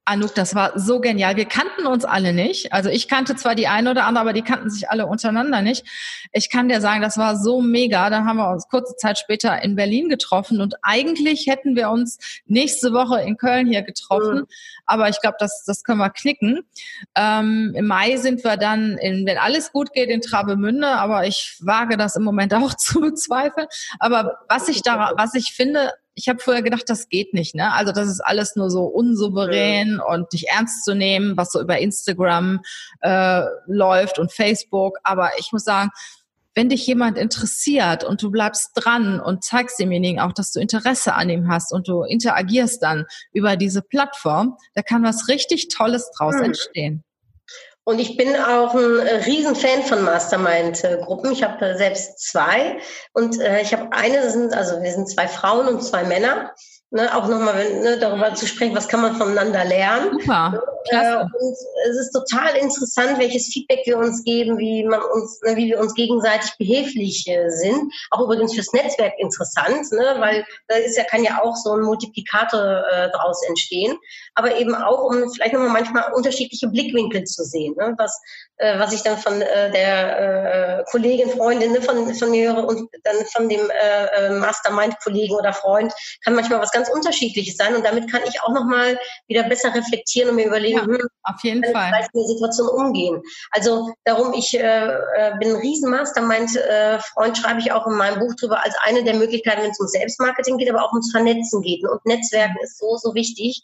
Anouk, 0.05 0.35
das 0.35 0.53
war 0.53 0.77
so 0.77 0.99
genial. 0.99 1.37
Wir 1.37 1.45
kannten 1.45 1.87
uns 1.87 2.03
alle 2.03 2.33
nicht. 2.33 2.73
Also 2.73 2.89
ich 2.89 3.07
kannte 3.07 3.37
zwar 3.37 3.55
die 3.55 3.67
eine 3.67 3.91
oder 3.91 4.05
andere, 4.05 4.21
aber 4.21 4.33
die 4.33 4.41
kannten 4.41 4.69
sich 4.69 4.89
alle 4.89 5.05
untereinander 5.05 5.61
nicht. 5.61 5.85
Ich 6.33 6.49
kann 6.49 6.67
dir 6.67 6.81
sagen, 6.81 7.01
das 7.01 7.17
war 7.17 7.37
so 7.37 7.61
mega. 7.61 8.09
Da 8.09 8.25
haben 8.25 8.35
wir 8.35 8.51
uns 8.51 8.67
kurze 8.67 8.97
Zeit 8.97 9.17
später 9.17 9.63
in 9.63 9.77
Berlin 9.77 10.09
getroffen 10.09 10.59
und 10.59 10.75
eigentlich 10.81 11.47
hätten 11.47 11.77
wir 11.77 11.89
uns 11.89 12.19
nächste 12.47 12.91
Woche 12.91 13.21
in 13.21 13.37
Köln 13.37 13.67
hier 13.67 13.81
getroffen. 13.81 14.39
Mhm. 14.39 14.47
Aber 14.85 15.07
ich 15.07 15.21
glaube, 15.21 15.37
das, 15.39 15.63
das 15.65 15.85
können 15.85 15.99
wir 15.99 16.09
knicken. 16.09 16.59
Ähm, 17.15 17.71
Im 17.73 17.87
Mai 17.87 18.17
sind 18.17 18.43
wir 18.43 18.57
dann, 18.57 18.97
in, 18.97 19.25
wenn 19.25 19.37
alles 19.37 19.71
gut 19.71 19.93
geht, 19.93 20.09
in 20.09 20.19
Travemünde. 20.19 20.87
Aber 20.87 21.25
ich 21.27 21.55
wage 21.61 21.95
das 21.95 22.17
im 22.17 22.23
Moment 22.23 22.53
auch 22.53 22.73
zu 22.73 22.99
bezweifeln. 22.99 23.67
Aber 23.99 24.39
was 24.49 24.67
ich 24.67 24.81
da, 24.81 25.13
was 25.15 25.33
ich 25.33 25.53
finde, 25.53 25.93
ich 26.15 26.29
habe 26.29 26.39
vorher 26.39 26.61
gedacht, 26.61 26.83
das 26.87 27.09
geht 27.09 27.33
nicht, 27.33 27.55
ne? 27.55 27.73
Also 27.73 27.91
das 27.91 28.07
ist 28.07 28.21
alles 28.21 28.55
nur 28.55 28.69
so 28.69 28.83
unsouverän 28.83 29.97
ja. 29.97 30.13
und 30.13 30.31
nicht 30.31 30.47
ernst 30.49 30.85
zu 30.85 30.93
nehmen, 30.93 31.35
was 31.37 31.51
so 31.51 31.61
über 31.61 31.79
Instagram 31.79 32.61
äh, 33.01 33.43
läuft 33.65 34.19
und 34.19 34.31
Facebook. 34.31 34.97
Aber 35.03 35.31
ich 35.39 35.51
muss 35.51 35.63
sagen, 35.63 35.89
wenn 36.55 36.69
dich 36.69 36.85
jemand 36.85 37.17
interessiert 37.17 38.03
und 38.03 38.21
du 38.21 38.29
bleibst 38.29 38.71
dran 38.75 39.19
und 39.19 39.43
zeigst 39.43 39.79
demjenigen 39.79 40.19
auch, 40.19 40.33
dass 40.33 40.51
du 40.51 40.59
Interesse 40.59 41.15
an 41.15 41.29
ihm 41.29 41.47
hast 41.47 41.73
und 41.73 41.87
du 41.87 42.03
interagierst 42.03 42.83
dann 42.83 43.05
über 43.31 43.55
diese 43.55 43.81
Plattform, 43.81 44.57
da 44.75 44.83
kann 44.83 45.03
was 45.03 45.27
richtig 45.29 45.69
Tolles 45.69 46.11
draus 46.15 46.35
hm. 46.35 46.43
entstehen. 46.43 47.03
Und 47.85 47.99
ich 47.99 48.15
bin 48.15 48.35
auch 48.35 48.73
ein 48.73 48.99
äh, 48.99 49.15
Riesenfan 49.25 49.83
von 49.83 50.03
Mastermind-Gruppen. 50.03 51.31
Ich 51.31 51.43
habe 51.43 51.65
äh, 51.65 51.77
selbst 51.77 52.19
zwei. 52.19 52.79
Und 53.13 53.39
äh, 53.41 53.61
ich 53.61 53.73
habe 53.73 53.91
eine, 53.91 54.29
sind, 54.29 54.53
also 54.53 54.81
wir 54.81 54.91
sind 54.91 55.09
zwei 55.09 55.27
Frauen 55.27 55.67
und 55.67 55.83
zwei 55.83 56.03
Männer 56.03 56.53
ne, 56.93 57.15
auch 57.15 57.27
nochmal 57.27 57.73
ne, 57.81 57.97
darüber 57.97 58.33
zu 58.35 58.45
sprechen, 58.47 58.75
was 58.75 58.87
kann 58.87 59.01
man 59.01 59.15
voneinander 59.15 59.65
lernen. 59.65 60.11
Super. 60.19 60.63
Äh, 60.89 61.15
und 61.17 61.57
es 61.89 61.97
ist 61.97 62.11
total 62.11 62.55
interessant, 62.55 63.17
welches 63.19 63.47
Feedback 63.47 63.81
wir 63.85 63.97
uns 63.97 64.23
geben, 64.23 64.57
wie 64.57 64.83
man 64.83 65.01
uns, 65.01 65.41
ne, 65.41 65.55
wie 65.55 65.67
wir 65.67 65.79
uns 65.79 65.93
gegenseitig 65.95 66.51
behilflich 66.57 67.27
äh, 67.27 67.49
sind. 67.49 67.91
Auch 68.11 68.21
übrigens 68.21 68.53
fürs 68.53 68.73
Netzwerk 68.73 69.13
interessant, 69.17 69.91
ne, 69.91 70.15
weil 70.19 70.45
da 70.67 70.75
ist 70.75 70.97
ja, 70.97 71.03
kann 71.03 71.23
ja 71.23 71.41
auch 71.41 71.55
so 71.55 71.71
ein 71.73 71.81
Multiplikator 71.81 72.83
äh, 72.91 73.09
daraus 73.11 73.41
entstehen. 73.47 73.97
Aber 74.35 74.55
eben 74.57 74.75
auch, 74.75 75.05
um 75.05 75.31
vielleicht 75.31 75.53
nochmal 75.53 75.69
manchmal 75.69 76.13
unterschiedliche 76.13 76.67
Blickwinkel 76.67 77.23
zu 77.23 77.43
sehen, 77.43 77.75
ne, 77.77 77.95
was, 77.97 78.19
äh, 78.57 78.79
was 78.79 78.93
ich 78.93 79.01
dann 79.01 79.17
von 79.17 79.41
äh, 79.41 79.71
der 79.71 80.79
äh, 80.79 80.83
Kollegin, 80.91 81.29
Freundin 81.29 81.71
ne, 81.71 81.81
von, 81.81 82.13
von 82.13 82.31
mir 82.31 82.53
höre 82.53 82.67
und 82.67 82.89
dann 83.03 83.15
von 83.33 83.49
dem 83.49 83.61
Mastermind-Kollegen 84.39 85.35
oder 85.35 85.53
Freund, 85.53 85.93
kann 86.23 86.35
manchmal 86.35 86.61
was 86.61 86.71
ganz 86.71 86.82
ganz 86.83 86.93
unterschiedliches 86.93 87.57
sein 87.57 87.75
und 87.75 87.85
damit 87.85 88.11
kann 88.11 88.21
ich 88.27 88.41
auch 88.41 88.53
nochmal 88.53 88.97
wieder 89.27 89.43
besser 89.43 89.73
reflektieren 89.73 90.29
und 90.29 90.35
mir 90.35 90.47
überlegen, 90.47 90.77
ja, 90.77 90.85
hm, 90.85 91.07
auf 91.23 91.43
jeden 91.43 91.63
Fall. 91.63 91.91
mit 91.91 92.09
der 92.13 92.23
Situation 92.23 92.67
umgehen. 92.69 93.21
Also 93.51 93.93
darum, 94.03 94.33
ich 94.33 94.53
äh, 94.53 94.87
äh, 94.87 95.37
bin 95.39 95.49
ein 95.49 95.61
riesen 95.61 95.89
Mastermind-Freund, 95.89 97.37
äh, 97.37 97.41
schreibe 97.41 97.59
ich 97.59 97.71
auch 97.71 97.87
in 97.87 97.95
meinem 97.95 98.19
Buch 98.19 98.33
drüber, 98.35 98.63
als 98.63 98.75
eine 98.83 99.03
der 99.03 99.15
Möglichkeiten, 99.15 99.61
wenn 99.61 99.71
es 99.71 99.79
um 99.79 99.87
Selbstmarketing 99.87 100.57
geht, 100.57 100.69
aber 100.69 100.83
auch 100.83 100.91
ums 100.91 101.11
Vernetzen 101.11 101.61
geht. 101.61 101.83
Und 101.87 102.05
Netzwerken 102.05 102.57
ist 102.61 102.77
so, 102.77 102.97
so 102.97 103.13
wichtig. 103.13 103.63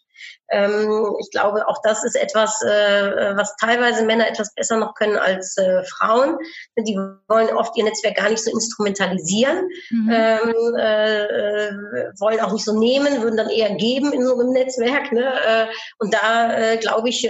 Ähm, 0.49 1.15
ich 1.19 1.29
glaube, 1.31 1.67
auch 1.67 1.81
das 1.83 2.03
ist 2.03 2.15
etwas, 2.15 2.61
äh, 2.61 3.35
was 3.35 3.55
teilweise 3.57 4.05
Männer 4.05 4.27
etwas 4.27 4.53
besser 4.53 4.77
noch 4.77 4.95
können 4.95 5.17
als 5.17 5.57
äh, 5.57 5.83
Frauen. 5.83 6.37
Die 6.77 6.97
wollen 7.27 7.55
oft 7.55 7.77
ihr 7.77 7.83
Netzwerk 7.83 8.17
gar 8.17 8.29
nicht 8.29 8.43
so 8.43 8.51
instrumentalisieren, 8.51 9.69
mhm. 9.89 10.09
ähm, 10.11 10.75
äh, 10.77 11.23
äh 11.23 11.71
wollen 12.19 12.39
auch 12.39 12.51
nicht 12.51 12.65
so 12.65 12.77
nehmen, 12.77 12.98
würden 13.21 13.37
dann 13.37 13.49
eher 13.49 13.75
geben 13.75 14.13
in 14.13 14.25
so 14.25 14.33
einem 14.33 14.51
Netzwerk. 14.51 15.11
Ne? 15.11 15.23
Äh, 15.23 15.65
und 15.99 16.13
da 16.13 16.57
äh, 16.57 16.77
glaube 16.77 17.09
ich, 17.09 17.29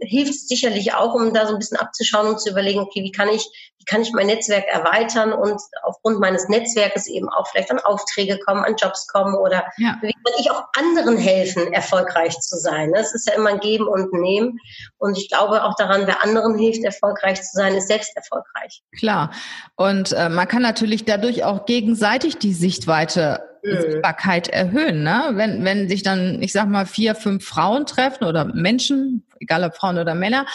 hilft 0.00 0.30
es 0.30 0.48
sicherlich 0.48 0.94
auch, 0.94 1.14
um 1.14 1.32
da 1.32 1.46
so 1.46 1.52
ein 1.52 1.58
bisschen 1.58 1.76
abzuschauen 1.76 2.28
und 2.28 2.40
zu 2.40 2.50
überlegen, 2.50 2.80
okay, 2.80 3.02
wie 3.02 3.12
kann 3.12 3.28
ich, 3.28 3.46
wie 3.78 3.84
kann 3.84 4.02
ich 4.02 4.12
mein 4.12 4.26
Netzwerk 4.26 4.66
erweitern 4.66 5.32
und 5.32 5.60
aufgrund 5.82 6.20
meines 6.20 6.48
Netzwerkes 6.48 7.06
eben 7.06 7.28
auch 7.28 7.46
vielleicht 7.48 7.70
an 7.70 7.78
Aufträge 7.80 8.38
kommen, 8.38 8.64
an 8.64 8.76
Jobs 8.76 9.06
kommen 9.08 9.34
oder 9.34 9.64
ja. 9.76 9.96
wie 10.00 10.12
kann 10.12 10.34
ich 10.38 10.50
auch 10.50 10.64
anderen 10.76 11.16
helfen, 11.16 11.72
erfolgreich 11.72 12.38
zu 12.40 12.56
sein. 12.56 12.92
Das 12.92 13.14
ist 13.14 13.28
ja 13.28 13.34
immer 13.34 13.50
ein 13.50 13.60
Geben 13.60 13.86
und 13.86 14.12
ein 14.12 14.20
Nehmen. 14.20 14.58
Und 14.98 15.18
ich 15.18 15.28
glaube 15.28 15.64
auch 15.64 15.74
daran, 15.76 16.06
wer 16.06 16.22
anderen 16.22 16.56
hilft, 16.56 16.82
erfolgreich 16.82 17.42
zu 17.42 17.56
sein, 17.56 17.74
ist 17.74 17.88
selbst 17.88 18.16
erfolgreich. 18.16 18.82
Klar. 18.96 19.32
Und 19.76 20.12
äh, 20.12 20.28
man 20.28 20.48
kann 20.48 20.62
natürlich 20.62 21.04
dadurch 21.04 21.44
auch 21.44 21.66
gegenseitig 21.66 22.38
die 22.38 22.54
Sichtweite. 22.54 23.49
Sichtbarkeit 23.62 24.48
erhöhen. 24.48 25.02
Ne? 25.02 25.30
Wenn, 25.32 25.64
wenn 25.64 25.88
sich 25.88 26.02
dann, 26.02 26.42
ich 26.42 26.52
sag 26.52 26.68
mal, 26.68 26.86
vier, 26.86 27.14
fünf 27.14 27.44
Frauen 27.44 27.86
treffen 27.86 28.24
oder 28.24 28.44
Menschen, 28.44 29.24
egal 29.40 29.64
ob 29.64 29.74
Frauen 29.74 29.98
oder 29.98 30.14
Männer, 30.14 30.46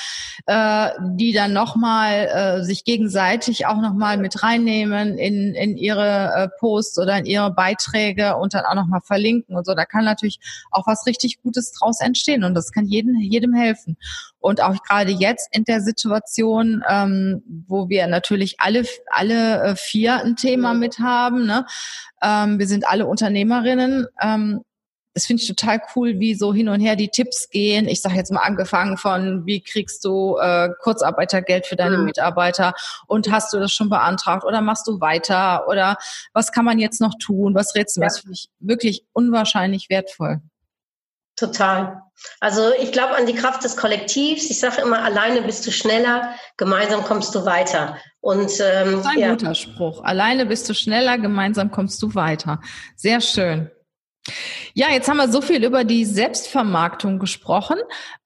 äh, 0.46 0.90
die 1.02 1.34
dann 1.34 1.54
nochmal 1.54 2.28
äh, 2.28 2.64
sich 2.64 2.84
gegenseitig 2.84 3.66
auch 3.66 3.82
nochmal 3.82 4.18
mit 4.18 4.44
reinnehmen 4.44 5.18
in, 5.18 5.54
in 5.54 5.78
ihre 5.78 6.32
äh, 6.36 6.50
Posts 6.60 7.00
oder 7.00 7.18
in 7.18 7.26
ihre 7.26 7.52
Beiträge 7.52 8.38
und 8.38 8.54
dann 8.54 8.66
auch 8.66 8.76
nochmal 8.76 9.02
verlinken 9.02 9.56
und 9.56 9.66
so. 9.66 9.74
Da 9.74 9.86
kann 9.86 10.06
natürlich 10.06 10.40
auch 10.72 10.88
was 10.88 11.06
richtig 11.06 11.42
Gutes 11.42 11.72
draus 11.74 12.00
entstehen 12.00 12.44
und 12.44 12.54
das 12.54 12.72
kann 12.72 12.86
jedem, 12.86 13.16
jedem 13.20 13.54
helfen. 13.54 13.98
Und 14.40 14.62
auch 14.62 14.76
gerade 14.84 15.12
jetzt 15.12 15.50
in 15.56 15.64
der 15.64 15.82
Situation, 15.82 16.84
ähm, 16.88 17.42
wo 17.68 17.90
wir 17.90 18.06
natürlich 18.06 18.58
alle, 18.60 18.84
alle 19.10 19.64
äh, 19.64 19.76
vier 19.76 20.24
ein 20.24 20.36
Thema 20.36 20.76
mit 20.76 21.00
haben, 21.00 21.48
ne? 21.48 21.66
ähm, 22.22 22.60
wir 22.60 22.68
sind 22.68 22.88
alle 22.88 23.08
Unternehmerinnen, 23.08 24.06
ähm, 24.22 24.62
das 25.16 25.26
finde 25.26 25.42
ich 25.42 25.48
total 25.48 25.82
cool, 25.96 26.20
wie 26.20 26.36
so 26.36 26.54
hin 26.54 26.68
und 26.68 26.82
her 26.82 26.98
die 26.98 27.08
Tipps 27.08 27.50
gehen. 27.50 27.88
Ich 27.88 28.02
sage 28.02 28.16
jetzt 28.16 28.34
mal 28.34 28.42
angefangen 28.42 28.98
von, 28.98 29.46
wie 29.46 29.62
kriegst 29.62 30.04
du 30.04 30.38
äh, 30.38 30.70
Kurzarbeitergeld 30.82 31.66
für 31.66 31.78
deine 31.78 31.98
mhm. 31.98 32.04
Mitarbeiter 32.04 32.74
und 33.08 33.32
hast 33.32 33.54
du 33.54 33.60
das 33.60 33.72
schon 33.72 33.90
beantragt 33.90 34.44
oder 34.44 34.60
machst 34.60 34.88
du 34.88 35.00
weiter 35.00 35.70
oder 35.70 35.96
was 36.34 36.52
kann 36.52 36.66
man 36.66 36.80
jetzt 36.80 37.00
noch 37.00 37.14
tun? 37.18 37.56
Was 37.56 37.76
rätst 37.76 37.96
du? 37.96 38.02
Ja. 38.02 38.08
Das 38.08 38.20
finde 38.20 38.34
ich 38.34 38.50
wirklich 38.60 39.06
unwahrscheinlich 39.14 39.90
wertvoll. 39.90 40.42
Total. 41.38 42.02
Also 42.42 42.72
ich 42.82 42.92
glaube 42.92 43.16
an 43.16 43.26
die 43.26 43.36
Kraft 43.36 43.64
des 43.64 43.78
Kollektivs. 43.78 44.50
Ich 44.50 44.60
sage 44.60 44.82
immer, 44.82 45.02
alleine 45.02 45.42
bist 45.42 45.66
du 45.66 45.72
schneller, 45.72 46.34
gemeinsam 46.58 47.04
kommst 47.04 47.34
du 47.36 47.46
weiter. 47.46 47.98
Und 48.20 48.52
ähm, 48.60 48.98
das 48.98 49.00
ist 49.00 49.06
ein 49.06 49.20
ja. 49.20 49.30
guter 49.30 49.56
Spruch. 49.56 50.04
Alleine 50.04 50.46
bist 50.46 50.68
du 50.68 50.74
schneller, 50.74 51.18
gemeinsam 51.18 51.72
kommst 51.72 52.02
du 52.02 52.16
weiter. 52.16 52.60
Sehr 52.98 53.22
schön. 53.22 53.72
Ja, 54.74 54.90
jetzt 54.90 55.08
haben 55.08 55.18
wir 55.18 55.30
so 55.30 55.42
viel 55.42 55.64
über 55.64 55.84
die 55.84 56.04
Selbstvermarktung 56.04 57.20
gesprochen. 57.20 57.78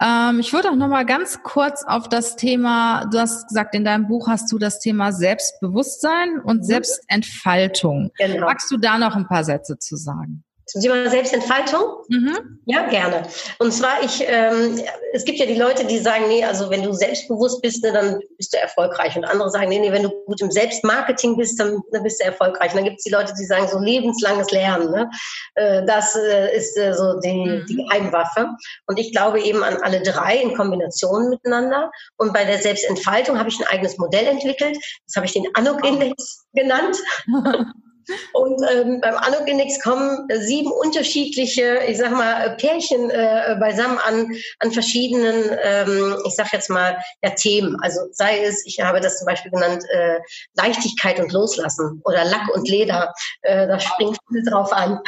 Ähm, 0.02 0.40
ich 0.40 0.54
würde 0.54 0.70
auch 0.70 0.76
noch 0.76 0.88
mal 0.88 1.06
ganz 1.06 1.44
kurz 1.44 1.84
auf 1.86 2.08
das 2.08 2.36
Thema, 2.36 3.06
du 3.12 3.20
hast 3.20 3.48
gesagt, 3.50 3.76
in 3.76 3.84
deinem 3.84 4.08
Buch 4.08 4.28
hast 4.28 4.52
du 4.52 4.58
das 4.58 4.80
Thema 4.80 5.12
Selbstbewusstsein 5.12 6.40
und 6.44 6.60
mhm. 6.60 6.64
Selbstentfaltung. 6.64 8.12
Genau. 8.18 8.46
Magst 8.46 8.72
du 8.72 8.78
da 8.78 8.98
noch 8.98 9.16
ein 9.16 9.28
paar 9.28 9.44
Sätze 9.44 9.78
zu 9.78 9.96
sagen? 9.96 10.44
Zum 10.70 10.82
Thema 10.82 11.10
Selbstentfaltung? 11.10 11.82
Mhm. 12.10 12.60
Ja, 12.66 12.88
gerne. 12.90 13.24
Und 13.58 13.74
zwar, 13.74 14.04
ich, 14.04 14.24
ähm, 14.28 14.80
es 15.14 15.26
gibt 15.26 15.40
ja 15.40 15.48
die 15.48 15.56
Leute, 15.56 15.84
die 15.84 15.98
sagen, 15.98 16.28
nee, 16.28 16.44
also 16.44 16.70
wenn 16.70 16.84
du 16.84 16.94
selbstbewusst 16.94 17.64
bist, 17.64 17.84
ne, 17.84 17.92
dann 17.92 18.20
bist 18.38 18.54
du 18.54 18.60
erfolgreich. 18.60 19.16
Und 19.16 19.26
andere 19.26 19.50
sagen, 19.50 19.70
nee, 19.70 19.80
nee, 19.80 19.92
wenn 19.92 20.04
du 20.04 20.12
gut 20.28 20.40
im 20.42 20.52
Selbstmarketing 20.52 21.38
bist, 21.38 21.60
dann, 21.60 21.82
dann 21.92 22.04
bist 22.04 22.22
du 22.22 22.26
erfolgreich. 22.26 22.70
Und 22.72 22.78
dann 22.78 22.84
gibt 22.84 23.00
es 23.00 23.04
die 23.04 23.10
Leute, 23.10 23.34
die 23.40 23.46
sagen, 23.46 23.68
so 23.68 23.80
lebenslanges 23.80 24.52
Lernen. 24.52 24.92
Ne? 24.92 25.10
Äh, 25.56 25.86
das 25.88 26.16
äh, 26.16 26.56
ist 26.56 26.78
äh, 26.78 26.94
so 26.94 27.20
die, 27.20 27.34
mhm. 27.34 27.66
die 27.68 27.78
Geheimwaffe. 27.78 28.50
Und 28.86 29.00
ich 29.00 29.12
glaube 29.12 29.42
eben 29.42 29.64
an 29.64 29.78
alle 29.78 30.04
drei 30.04 30.38
in 30.38 30.56
Kombination 30.56 31.30
miteinander. 31.30 31.90
Und 32.18 32.32
bei 32.32 32.46
der 32.46 32.60
Selbstentfaltung 32.60 33.40
habe 33.40 33.50
ich 33.50 33.60
ein 33.60 33.68
eigenes 33.70 33.98
Modell 33.98 34.28
entwickelt. 34.28 34.78
Das 35.08 35.16
habe 35.16 35.26
ich 35.26 35.34
den 35.34 35.48
Anuk-Index 35.56 36.46
genannt. 36.54 36.96
Und 38.34 38.62
ähm, 38.72 39.02
beim 39.02 39.16
Anogenix 39.16 39.82
kommen 39.82 40.28
sieben 40.42 40.72
unterschiedliche, 40.72 41.80
ich 41.88 41.98
sag 41.98 42.12
mal, 42.12 42.56
Pärchen 42.58 43.10
äh, 43.10 43.56
beisammen 43.60 43.98
an, 44.00 44.32
an 44.60 44.72
verschiedenen, 44.72 45.58
ähm, 45.64 46.18
ich 46.26 46.36
sag 46.36 46.52
jetzt 46.54 46.70
mal, 46.70 46.98
ja, 47.22 47.32
Themen. 47.32 47.78
Also 47.82 48.02
sei 48.12 48.44
es, 48.44 48.66
ich 48.66 48.80
habe 48.80 49.00
das 49.00 49.20
zum 49.20 49.26
Beispiel 49.26 49.52
genannt, 49.52 49.84
äh, 49.92 50.20
Leichtigkeit 50.56 51.20
und 51.20 51.32
Loslassen 51.32 52.02
oder 52.06 52.26
Lack 52.26 52.50
und 52.54 52.68
Leder. 52.68 53.14
Äh, 53.42 53.68
da 53.68 53.80
springt 53.80 54.18
viel 54.32 54.44
drauf 54.44 54.72
an. 54.72 55.00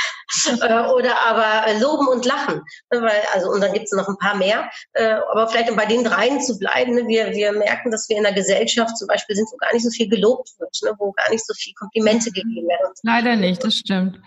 äh, 0.61 0.81
oder 0.91 1.19
aber 1.25 1.73
Loben 1.79 2.07
und 2.07 2.25
Lachen. 2.25 2.61
Weil, 2.89 3.21
also, 3.33 3.49
und 3.49 3.61
dann 3.61 3.73
gibt 3.73 3.85
es 3.85 3.91
noch 3.91 4.07
ein 4.07 4.17
paar 4.17 4.35
mehr. 4.35 4.69
Äh, 4.93 5.17
aber 5.31 5.47
vielleicht 5.47 5.69
um 5.69 5.75
bei 5.75 5.85
den 5.85 6.03
dreien 6.03 6.41
zu 6.41 6.57
bleiben, 6.57 6.95
ne, 6.95 7.07
wir, 7.07 7.31
wir 7.31 7.51
merken, 7.51 7.91
dass 7.91 8.09
wir 8.09 8.17
in 8.17 8.25
einer 8.25 8.35
Gesellschaft 8.35 8.97
zum 8.97 9.07
Beispiel 9.07 9.35
sind, 9.35 9.47
wo 9.51 9.57
gar 9.57 9.73
nicht 9.73 9.83
so 9.83 9.89
viel 9.89 10.09
gelobt 10.09 10.49
wird, 10.59 10.77
ne, 10.83 10.93
wo 10.97 11.11
gar 11.11 11.29
nicht 11.29 11.45
so 11.45 11.53
viel 11.53 11.73
Komplimente 11.73 12.31
gegeben 12.31 12.67
werden 12.67 12.90
Leider 13.03 13.35
nicht, 13.35 13.63
das 13.63 13.75
stimmt. 13.75 14.19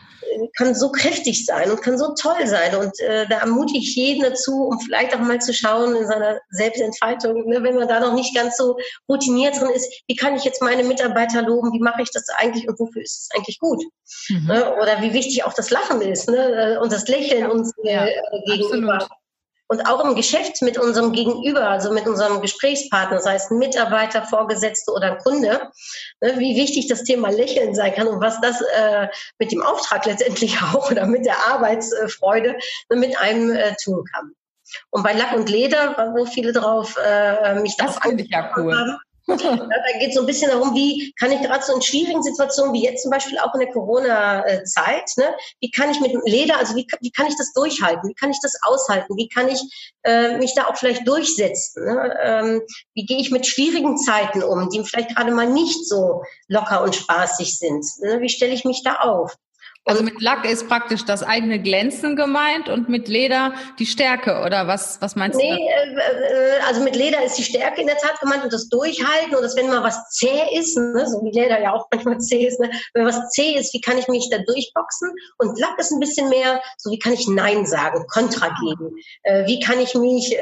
Kann 0.57 0.75
so 0.75 0.91
kräftig 0.91 1.47
sein 1.47 1.71
und 1.71 1.81
kann 1.83 1.97
so 1.97 2.15
toll 2.15 2.47
sein. 2.47 2.75
Und 2.75 2.99
äh, 3.01 3.27
da 3.29 3.39
ermutige 3.39 3.79
ich 3.79 3.95
jeden 3.95 4.23
dazu, 4.23 4.65
um 4.65 4.81
vielleicht 4.81 5.15
auch 5.15 5.21
mal 5.21 5.41
zu 5.41 5.55
schauen 5.55 5.95
in 5.95 6.07
seiner 6.07 6.41
Selbstentfaltung, 6.51 7.49
ne, 7.49 7.63
wenn 7.63 7.77
man 7.77 7.87
da 7.87 8.01
noch 8.01 8.15
nicht 8.15 8.35
ganz 8.35 8.57
so 8.57 8.77
routiniert 9.09 9.61
drin 9.61 9.71
ist, 9.75 10.03
wie 10.09 10.17
kann 10.17 10.35
ich 10.35 10.45
jetzt 10.45 10.61
meine 10.61 10.83
Mitarbeiter 10.83 11.43
loben, 11.43 11.73
wie 11.73 11.83
mache 11.83 12.03
ich 12.03 12.11
das 12.13 12.27
eigentlich 12.39 12.69
und 12.69 12.79
wofür 12.81 13.03
ist 13.03 13.23
es 13.23 13.29
eigentlich 13.37 13.59
gut? 13.61 13.83
Mhm. 14.29 14.47
Ne? 14.47 14.75
Oder 14.83 15.03
wie 15.03 15.13
wichtig 15.13 15.45
auch 15.45 15.55
das 15.55 15.71
Lachen 15.71 16.01
ist 16.01 16.29
ne? 16.29 16.81
und 16.83 16.93
das 16.93 17.07
Lächeln 17.07 17.51
uns 17.51 17.73
äh, 17.85 18.11
gegenüber. 18.47 18.95
Absolut 18.95 19.24
und 19.69 19.87
auch 19.89 20.05
im 20.05 20.15
Geschäft 20.15 20.63
mit 20.63 20.79
unserem 20.79 21.13
Gegenüber, 21.13 21.69
also 21.69 21.93
mit 21.93 22.07
unserem 22.07 22.41
Gesprächspartner, 22.41 23.21
sei 23.21 23.37
es 23.37 23.51
ein 23.51 23.59
Mitarbeiter, 23.59 24.23
Vorgesetzte 24.23 24.93
oder 24.93 25.13
ein 25.13 25.19
Kunde, 25.19 25.71
ne, 26.21 26.35
wie 26.39 26.57
wichtig 26.57 26.87
das 26.89 27.05
Thema 27.05 27.31
Lächeln 27.31 27.75
sein 27.75 27.95
kann 27.95 28.07
und 28.07 28.21
was 28.21 28.41
das 28.41 28.61
äh, 28.61 29.09
mit 29.39 29.53
dem 29.53 29.63
Auftrag 29.63 30.05
letztendlich 30.07 30.61
auch 30.63 30.91
oder 30.91 31.07
mit 31.07 31.25
der 31.25 31.37
Arbeitsfreude 31.49 32.57
ne, 32.91 32.97
mit 32.97 33.19
einem 33.19 33.51
äh, 33.51 33.75
tun 33.83 34.05
kann. 34.13 34.33
Und 34.91 35.03
bei 35.03 35.13
Lack 35.13 35.35
und 35.35 35.49
Leder, 35.49 35.95
wo 36.17 36.25
viele 36.27 36.53
drauf 36.53 36.97
äh, 37.05 37.55
mich 37.61 37.77
das 37.77 37.99
finde 37.99 38.25
ich 38.25 38.31
ja 38.31 38.51
cool. 38.57 38.75
Haben, 38.75 38.99
da 39.27 39.99
geht 39.99 40.09
es 40.09 40.15
so 40.15 40.21
ein 40.21 40.27
bisschen 40.27 40.51
darum, 40.51 40.75
wie 40.75 41.13
kann 41.19 41.33
ich 41.33 41.41
gerade 41.41 41.65
so 41.65 41.75
in 41.75 41.83
schwierigen 41.83 42.23
Situationen, 42.23 42.73
wie 42.75 42.85
jetzt 42.85 43.03
zum 43.03 43.11
Beispiel 43.11 43.39
auch 43.39 43.55
in 43.55 43.61
der 43.61 43.73
Corona-Zeit, 43.73 45.11
ne, 45.17 45.35
wie 45.61 45.71
kann 45.71 45.91
ich 45.91 46.01
mit 46.01 46.13
Leder, 46.27 46.59
also 46.59 46.77
wie, 46.77 46.87
wie 47.01 47.11
kann 47.11 47.27
ich 47.27 47.37
das 47.37 47.53
durchhalten, 47.53 48.09
wie 48.09 48.15
kann 48.15 48.31
ich 48.31 48.39
das 48.43 48.55
aushalten, 48.63 49.17
wie 49.17 49.29
kann 49.29 49.49
ich 49.49 49.61
äh, 50.03 50.37
mich 50.37 50.55
da 50.55 50.67
auch 50.67 50.77
vielleicht 50.77 51.09
durchsetzen, 51.09 51.85
ne? 51.85 52.19
ähm, 52.23 52.63
wie 52.95 53.07
gehe 53.07 53.19
ich 53.19 53.31
mit 53.31 53.47
schwierigen 53.47 53.97
Zeiten 53.97 54.43
um, 54.43 54.69
die 54.69 54.85
vielleicht 54.85 55.17
gerade 55.17 55.33
mal 55.33 55.47
nicht 55.47 55.89
so 55.89 56.23
locker 56.49 56.83
und 56.83 56.95
spaßig 56.95 57.59
sind, 57.59 57.85
ne? 58.01 58.21
wie 58.21 58.29
stelle 58.29 58.53
ich 58.53 58.65
mich 58.65 58.83
da 58.85 58.97
auf. 58.97 59.35
Also 59.87 60.03
mit 60.03 60.23
Lack 60.23 60.47
ist 60.47 60.67
praktisch 60.67 61.05
das 61.05 61.23
eigene 61.23 61.61
Glänzen 61.61 62.17
gemeint 62.17 62.71
und 62.71 62.89
mit 62.89 63.07
Leder 63.07 63.53
die 63.79 63.85
Stärke 63.85 64.41
oder 64.41 64.67
was, 64.67 64.99
was 65.03 65.15
meinst 65.15 65.37
nee, 65.37 65.51
du? 65.51 65.57
Nee, 65.57 65.69
äh, 65.69 66.61
also 66.67 66.83
mit 66.83 66.97
Leder 66.97 67.23
ist 67.23 67.37
die 67.37 67.43
Stärke 67.43 67.83
in 67.83 67.87
der 67.87 67.99
Tat 67.99 68.19
gemeint 68.19 68.45
und 68.45 68.53
das 68.53 68.69
Durchhalten 68.71 69.35
und 69.35 69.43
dass 69.43 69.57
wenn 69.57 69.69
mal 69.69 69.83
was 69.83 70.09
zäh 70.09 70.57
ist, 70.59 70.79
ne, 70.79 71.07
so 71.07 71.23
wie 71.23 71.39
Leder 71.39 71.61
ja 71.61 71.75
auch 71.75 71.87
manchmal 71.93 72.19
zäh 72.19 72.47
ist, 72.47 72.61
ne, 72.61 72.71
wenn 72.95 73.05
was 73.05 73.29
zäh 73.31 73.57
ist, 73.59 73.75
wie 73.75 73.81
kann 73.83 73.99
ich 73.99 74.09
mich 74.09 74.31
da 74.31 74.39
durchboxen? 74.39 75.13
Und 75.37 75.59
Lack 75.59 75.79
ist 75.79 75.93
ein 75.93 76.01
bisschen 76.01 76.31
mehr, 76.31 76.63
so 76.79 76.91
wie 76.91 76.99
kann 76.99 77.13
ich 77.13 77.29
Nein 77.29 77.67
sagen, 77.67 78.07
Kontra 78.09 78.49
geben? 78.63 78.97
Äh, 79.25 79.47
wie 79.47 79.61
kann 79.61 79.81
ich 79.81 79.95
mich 79.95 80.35
äh, 80.35 80.39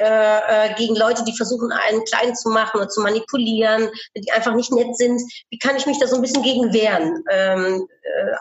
äh, 0.69 0.75
gegen 0.77 0.95
Leute, 0.95 1.25
die 1.25 1.37
versuchen, 1.37 1.73
einen 1.73 2.05
klein 2.05 2.37
zu 2.37 2.51
machen 2.51 2.77
oder 2.77 2.89
zu 2.89 3.01
manipulieren, 3.01 3.91
die 4.17 4.31
einfach 4.31 4.55
nicht 4.55 4.71
nett 4.71 4.97
sind, 4.97 5.21
wie 5.51 5.59
kann 5.59 5.77
ich 5.77 5.87
mich 5.87 5.99
da 5.99 6.07
so 6.07 6.15
ein 6.15 6.23
bisschen 6.23 6.45
gegen 6.45 6.73
wehren? 6.73 7.25
Ähm, 7.29 7.89
äh, 8.03 8.37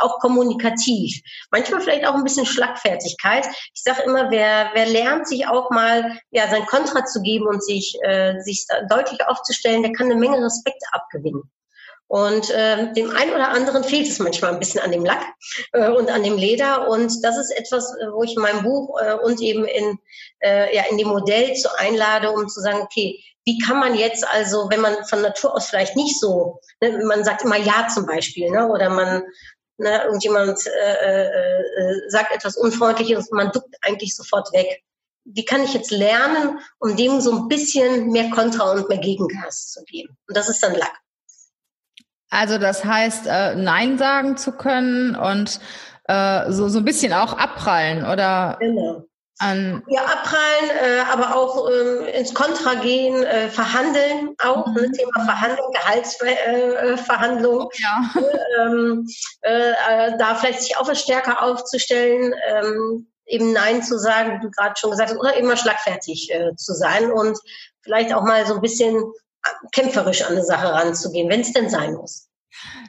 auch 0.00 0.18
kommunikativ. 0.18 1.20
Manchmal 1.50 1.80
vielleicht 1.80 2.06
auch 2.06 2.14
ein 2.14 2.24
bisschen 2.24 2.46
Schlagfertigkeit. 2.46 3.46
Ich 3.74 3.82
sage 3.82 4.02
immer, 4.02 4.30
wer, 4.30 4.70
wer 4.74 4.86
lernt, 4.86 5.28
sich 5.28 5.46
auch 5.46 5.70
mal 5.70 6.18
ja, 6.30 6.48
sein 6.48 6.66
Kontra 6.66 7.04
zu 7.04 7.22
geben 7.22 7.46
und 7.46 7.62
sich, 7.62 7.96
äh, 8.02 8.38
sich 8.40 8.66
deutlich 8.88 9.26
aufzustellen, 9.26 9.82
der 9.82 9.92
kann 9.92 10.06
eine 10.06 10.20
Menge 10.20 10.44
Respekt 10.44 10.82
abgewinnen. 10.92 11.50
Und 12.08 12.50
äh, 12.50 12.92
dem 12.92 13.10
einen 13.16 13.32
oder 13.32 13.48
anderen 13.48 13.82
fehlt 13.82 14.06
es 14.06 14.20
manchmal 14.20 14.52
ein 14.52 14.60
bisschen 14.60 14.80
an 14.80 14.92
dem 14.92 15.04
Lack 15.04 15.24
äh, 15.72 15.88
und 15.88 16.08
an 16.08 16.22
dem 16.22 16.36
Leder. 16.36 16.88
Und 16.88 17.12
das 17.24 17.36
ist 17.36 17.50
etwas, 17.50 17.92
äh, 18.00 18.12
wo 18.12 18.22
ich 18.22 18.36
in 18.36 18.42
meinem 18.42 18.62
Buch 18.62 19.00
äh, 19.00 19.14
und 19.14 19.40
eben 19.40 19.64
in, 19.64 19.98
äh, 20.40 20.74
ja, 20.74 20.84
in 20.88 20.98
dem 20.98 21.08
Modell 21.08 21.54
zu 21.54 21.68
einlade, 21.76 22.30
um 22.30 22.48
zu 22.48 22.60
sagen, 22.60 22.80
okay, 22.80 23.20
wie 23.44 23.58
kann 23.58 23.78
man 23.78 23.94
jetzt 23.96 24.26
also, 24.28 24.68
wenn 24.70 24.80
man 24.80 25.04
von 25.04 25.22
Natur 25.22 25.54
aus 25.54 25.66
vielleicht 25.66 25.96
nicht 25.96 26.18
so, 26.20 26.60
ne, 26.80 27.00
man 27.04 27.24
sagt 27.24 27.42
immer 27.42 27.56
Ja 27.56 27.88
zum 27.92 28.06
Beispiel, 28.06 28.50
ne, 28.50 28.68
oder 28.68 28.88
man 28.88 29.22
Ne, 29.78 30.02
irgendjemand 30.04 30.66
äh, 30.66 30.70
äh, 30.70 31.60
äh, 31.60 32.08
sagt 32.08 32.32
etwas 32.32 32.56
Unfreundliches 32.56 33.28
und 33.28 33.36
man 33.36 33.52
duckt 33.52 33.76
eigentlich 33.82 34.16
sofort 34.16 34.50
weg. 34.54 34.82
Wie 35.24 35.44
kann 35.44 35.62
ich 35.62 35.74
jetzt 35.74 35.90
lernen, 35.90 36.60
um 36.78 36.96
dem 36.96 37.20
so 37.20 37.32
ein 37.32 37.48
bisschen 37.48 38.10
mehr 38.10 38.30
Kontra 38.30 38.70
und 38.70 38.88
mehr 38.88 38.98
Gegengas 38.98 39.72
zu 39.72 39.84
geben? 39.84 40.16
Und 40.28 40.36
das 40.36 40.48
ist 40.48 40.62
dann 40.62 40.74
Lack. 40.74 40.98
Also 42.30 42.58
das 42.58 42.84
heißt, 42.84 43.26
äh, 43.26 43.54
Nein 43.54 43.98
sagen 43.98 44.36
zu 44.36 44.52
können 44.52 45.14
und 45.14 45.60
äh, 46.04 46.50
so, 46.52 46.68
so 46.68 46.78
ein 46.78 46.84
bisschen 46.84 47.12
auch 47.12 47.34
abprallen, 47.34 48.04
oder? 48.04 48.56
Genau. 48.60 49.04
An 49.38 49.82
ja, 49.88 50.02
abprallen, 50.02 50.70
äh, 50.80 51.00
aber 51.12 51.36
auch 51.36 51.68
ähm, 51.70 52.06
ins 52.06 52.32
Kontra 52.32 52.74
gehen, 52.76 53.22
äh, 53.22 53.50
verhandeln 53.50 54.34
auch, 54.42 54.66
ne, 54.68 54.72
mhm. 54.72 54.80
ne, 54.80 54.92
Thema 54.92 55.24
Verhandlung, 55.26 55.72
Gehaltsverhandlung. 55.72 57.68
Äh, 57.70 57.82
ja. 57.82 58.10
ähm, 58.64 59.06
äh, 59.42 59.72
äh, 59.72 60.16
da 60.18 60.36
vielleicht 60.36 60.62
sich 60.62 60.78
auch 60.78 60.94
stärker 60.94 61.42
aufzustellen, 61.42 62.34
ähm, 62.48 63.08
eben 63.26 63.52
Nein 63.52 63.82
zu 63.82 63.98
sagen, 63.98 64.38
wie 64.38 64.42
du 64.46 64.50
gerade 64.50 64.74
schon 64.78 64.90
gesagt 64.90 65.10
hast, 65.10 65.18
oder 65.18 65.36
immer 65.36 65.56
schlagfertig 65.56 66.30
äh, 66.32 66.54
zu 66.56 66.72
sein 66.72 67.10
und 67.10 67.38
vielleicht 67.82 68.14
auch 68.14 68.22
mal 68.22 68.46
so 68.46 68.54
ein 68.54 68.62
bisschen 68.62 69.04
kämpferisch 69.72 70.22
an 70.22 70.32
eine 70.32 70.44
Sache 70.44 70.72
ranzugehen, 70.72 71.28
wenn 71.28 71.40
es 71.40 71.52
denn 71.52 71.68
sein 71.68 71.92
muss. 71.94 72.28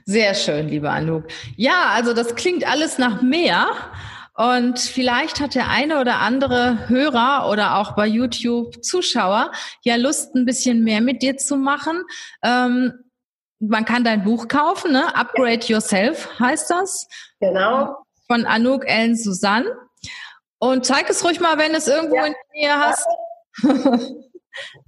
Sehr 0.06 0.34
schön, 0.34 0.70
lieber 0.70 0.92
Anouk. 0.92 1.26
Ja, 1.58 1.90
also 1.90 2.14
das 2.14 2.36
klingt 2.36 2.66
alles 2.66 2.98
nach 2.98 3.22
mehr. 3.22 3.68
Und 4.38 4.78
vielleicht 4.80 5.40
hat 5.40 5.56
der 5.56 5.68
eine 5.68 6.00
oder 6.00 6.20
andere 6.20 6.88
Hörer 6.88 7.50
oder 7.50 7.78
auch 7.78 7.96
bei 7.96 8.06
YouTube 8.06 8.84
Zuschauer 8.84 9.52
ja 9.82 9.96
Lust, 9.96 10.36
ein 10.36 10.46
bisschen 10.46 10.84
mehr 10.84 11.02
mit 11.02 11.24
dir 11.24 11.38
zu 11.38 11.58
machen. 11.58 12.04
Ähm, 12.44 12.94
man 13.60 13.84
kann 13.84 14.04
dein 14.04 14.24
Buch 14.24 14.48
kaufen, 14.48 14.92
ne? 14.92 15.16
Upgrade 15.16 15.66
Yourself 15.66 16.40
heißt 16.40 16.70
das. 16.70 17.08
Genau. 17.40 17.98
Von 18.28 18.46
Anouk 18.46 18.88
Ellen 18.88 19.18
Susanne. 19.18 19.76
Und 20.60 20.86
zeig 20.86 21.10
es 21.10 21.24
ruhig 21.26 21.40
mal, 21.40 21.58
wenn 21.58 21.74
es 21.74 21.88
irgendwo 21.88 22.18
ja. 22.18 22.26
in 22.28 22.36
Nähe 22.54 22.76
hast. 22.80 23.08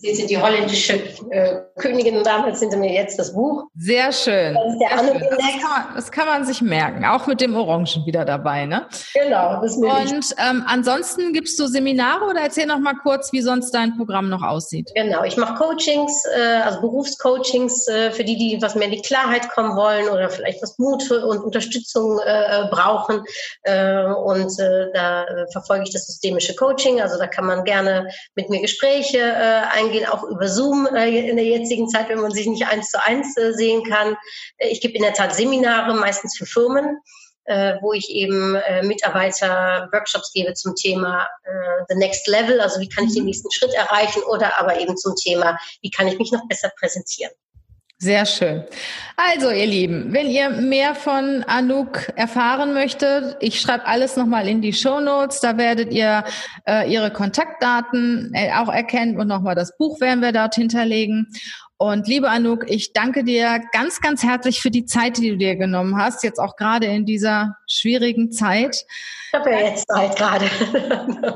Sie 0.00 0.14
sind 0.14 0.30
die 0.30 0.38
holländische 0.38 0.94
äh, 1.30 1.56
Königin 1.76 2.22
damals 2.22 2.60
hinter 2.60 2.76
mir 2.76 2.92
jetzt 2.92 3.18
das 3.18 3.32
Buch. 3.32 3.64
Sehr 3.76 4.12
schön. 4.12 4.54
Das, 4.54 4.78
Sehr 4.78 4.98
schön. 4.98 5.20
Das, 5.20 5.38
kann 5.38 5.70
man, 5.70 5.94
das, 5.94 6.12
kann 6.12 6.26
man, 6.26 6.44
sich 6.44 6.62
merken, 6.62 7.04
auch 7.04 7.26
mit 7.26 7.40
dem 7.40 7.56
Orangen 7.56 8.06
wieder 8.06 8.24
dabei, 8.24 8.66
ne? 8.66 8.86
Genau. 9.14 9.60
Das 9.60 9.76
Und 9.76 10.34
ähm, 10.38 10.64
ansonsten 10.66 11.32
gibst 11.32 11.58
du 11.58 11.66
Seminare 11.66 12.24
oder 12.24 12.42
erzähl 12.42 12.66
noch 12.66 12.78
mal 12.78 12.94
kurz, 12.94 13.32
wie 13.32 13.40
sonst 13.40 13.72
dein 13.72 13.96
Programm 13.96 14.28
noch 14.28 14.42
aussieht. 14.42 14.90
Genau, 14.94 15.24
ich 15.24 15.36
mache 15.36 15.54
Coachings, 15.54 16.24
äh, 16.36 16.60
also 16.64 16.80
Berufscoachings 16.80 17.88
äh, 17.88 18.12
für 18.12 18.24
die, 18.24 18.36
die 18.36 18.62
was 18.62 18.74
mehr 18.74 18.86
in 18.86 18.92
die 18.92 19.02
Klarheit 19.02 19.48
kommen 19.50 19.76
wollen 19.76 20.08
oder 20.08 20.30
vielleicht 20.30 20.62
was 20.62 20.78
Mut 20.78 21.10
und 21.10 21.38
Unterstützung 21.38 22.20
äh, 22.24 22.68
brauchen. 22.70 23.24
Äh, 23.62 24.04
und 24.04 24.58
äh, 24.60 24.92
da 24.92 25.26
verfolge 25.52 25.84
ich 25.84 25.92
das 25.92 26.06
systemische 26.06 26.54
Coaching. 26.54 27.00
Also 27.00 27.18
da 27.18 27.26
kann 27.26 27.46
man 27.46 27.64
gerne 27.64 28.08
mit 28.36 28.48
mir 28.48 28.60
Gespräche 28.60 29.18
äh, 29.18 29.62
eingehen, 29.88 30.06
auch 30.06 30.24
über 30.24 30.48
Zoom 30.48 30.86
äh, 30.86 31.28
in 31.28 31.36
der 31.36 31.44
jetzigen 31.44 31.88
Zeit, 31.88 32.08
wenn 32.08 32.20
man 32.20 32.32
sich 32.32 32.46
nicht 32.46 32.66
eins 32.66 32.90
zu 32.90 33.04
eins 33.04 33.36
äh, 33.36 33.52
sehen 33.52 33.82
kann. 33.84 34.16
Äh, 34.58 34.68
ich 34.68 34.80
gebe 34.80 34.94
in 34.94 35.02
der 35.02 35.14
Tat 35.14 35.34
Seminare, 35.34 35.94
meistens 35.94 36.36
für 36.36 36.46
Firmen, 36.46 36.98
wo 37.80 37.94
ich 37.94 38.10
eben 38.10 38.58
Mitarbeiter 38.82 39.88
Workshops 39.90 40.32
gebe 40.34 40.52
zum 40.52 40.74
Thema 40.74 41.26
The 41.88 41.94
Next 41.94 42.28
Level, 42.28 42.60
also 42.60 42.78
wie 42.78 42.90
kann 42.90 43.06
ich 43.06 43.14
den 43.14 43.22
mhm. 43.22 43.28
nächsten 43.28 43.50
Schritt 43.50 43.72
erreichen 43.72 44.22
oder 44.24 44.60
aber 44.60 44.78
eben 44.78 44.98
zum 44.98 45.14
Thema, 45.16 45.58
wie 45.80 45.90
kann 45.90 46.06
ich 46.08 46.18
mich 46.18 46.30
noch 46.30 46.46
besser 46.46 46.70
präsentieren. 46.78 47.32
Sehr 48.00 48.26
schön. 48.26 48.62
Also, 49.16 49.50
ihr 49.50 49.66
Lieben, 49.66 50.12
wenn 50.12 50.28
ihr 50.28 50.50
mehr 50.50 50.94
von 50.94 51.42
Anouk 51.42 52.08
erfahren 52.14 52.72
möchtet, 52.72 53.36
ich 53.40 53.60
schreibe 53.60 53.86
alles 53.86 54.16
nochmal 54.16 54.46
in 54.46 54.62
die 54.62 54.72
Show 54.72 55.00
Notes. 55.00 55.40
Da 55.40 55.58
werdet 55.58 55.92
ihr 55.92 56.22
äh, 56.64 56.88
ihre 56.88 57.12
Kontaktdaten 57.12 58.30
äh, 58.34 58.52
auch 58.52 58.72
erkennen 58.72 59.18
und 59.18 59.26
nochmal 59.26 59.56
das 59.56 59.76
Buch 59.76 60.00
werden 60.00 60.22
wir 60.22 60.30
dort 60.30 60.54
hinterlegen. 60.54 61.26
Und 61.76 62.06
liebe 62.06 62.30
Anouk, 62.30 62.70
ich 62.70 62.92
danke 62.92 63.24
dir 63.24 63.60
ganz, 63.72 64.00
ganz 64.00 64.22
herzlich 64.22 64.60
für 64.60 64.70
die 64.70 64.84
Zeit, 64.84 65.16
die 65.16 65.30
du 65.30 65.36
dir 65.36 65.56
genommen 65.56 65.96
hast, 65.96 66.22
jetzt 66.22 66.38
auch 66.38 66.54
gerade 66.54 66.86
in 66.86 67.04
dieser 67.04 67.56
schwierigen 67.66 68.30
Zeit. 68.30 68.84
Ich 69.26 69.34
habe 69.34 69.50
ja 69.50 69.58
jetzt 69.58 69.88
Zeit 69.88 70.16
gerade. 70.16 70.46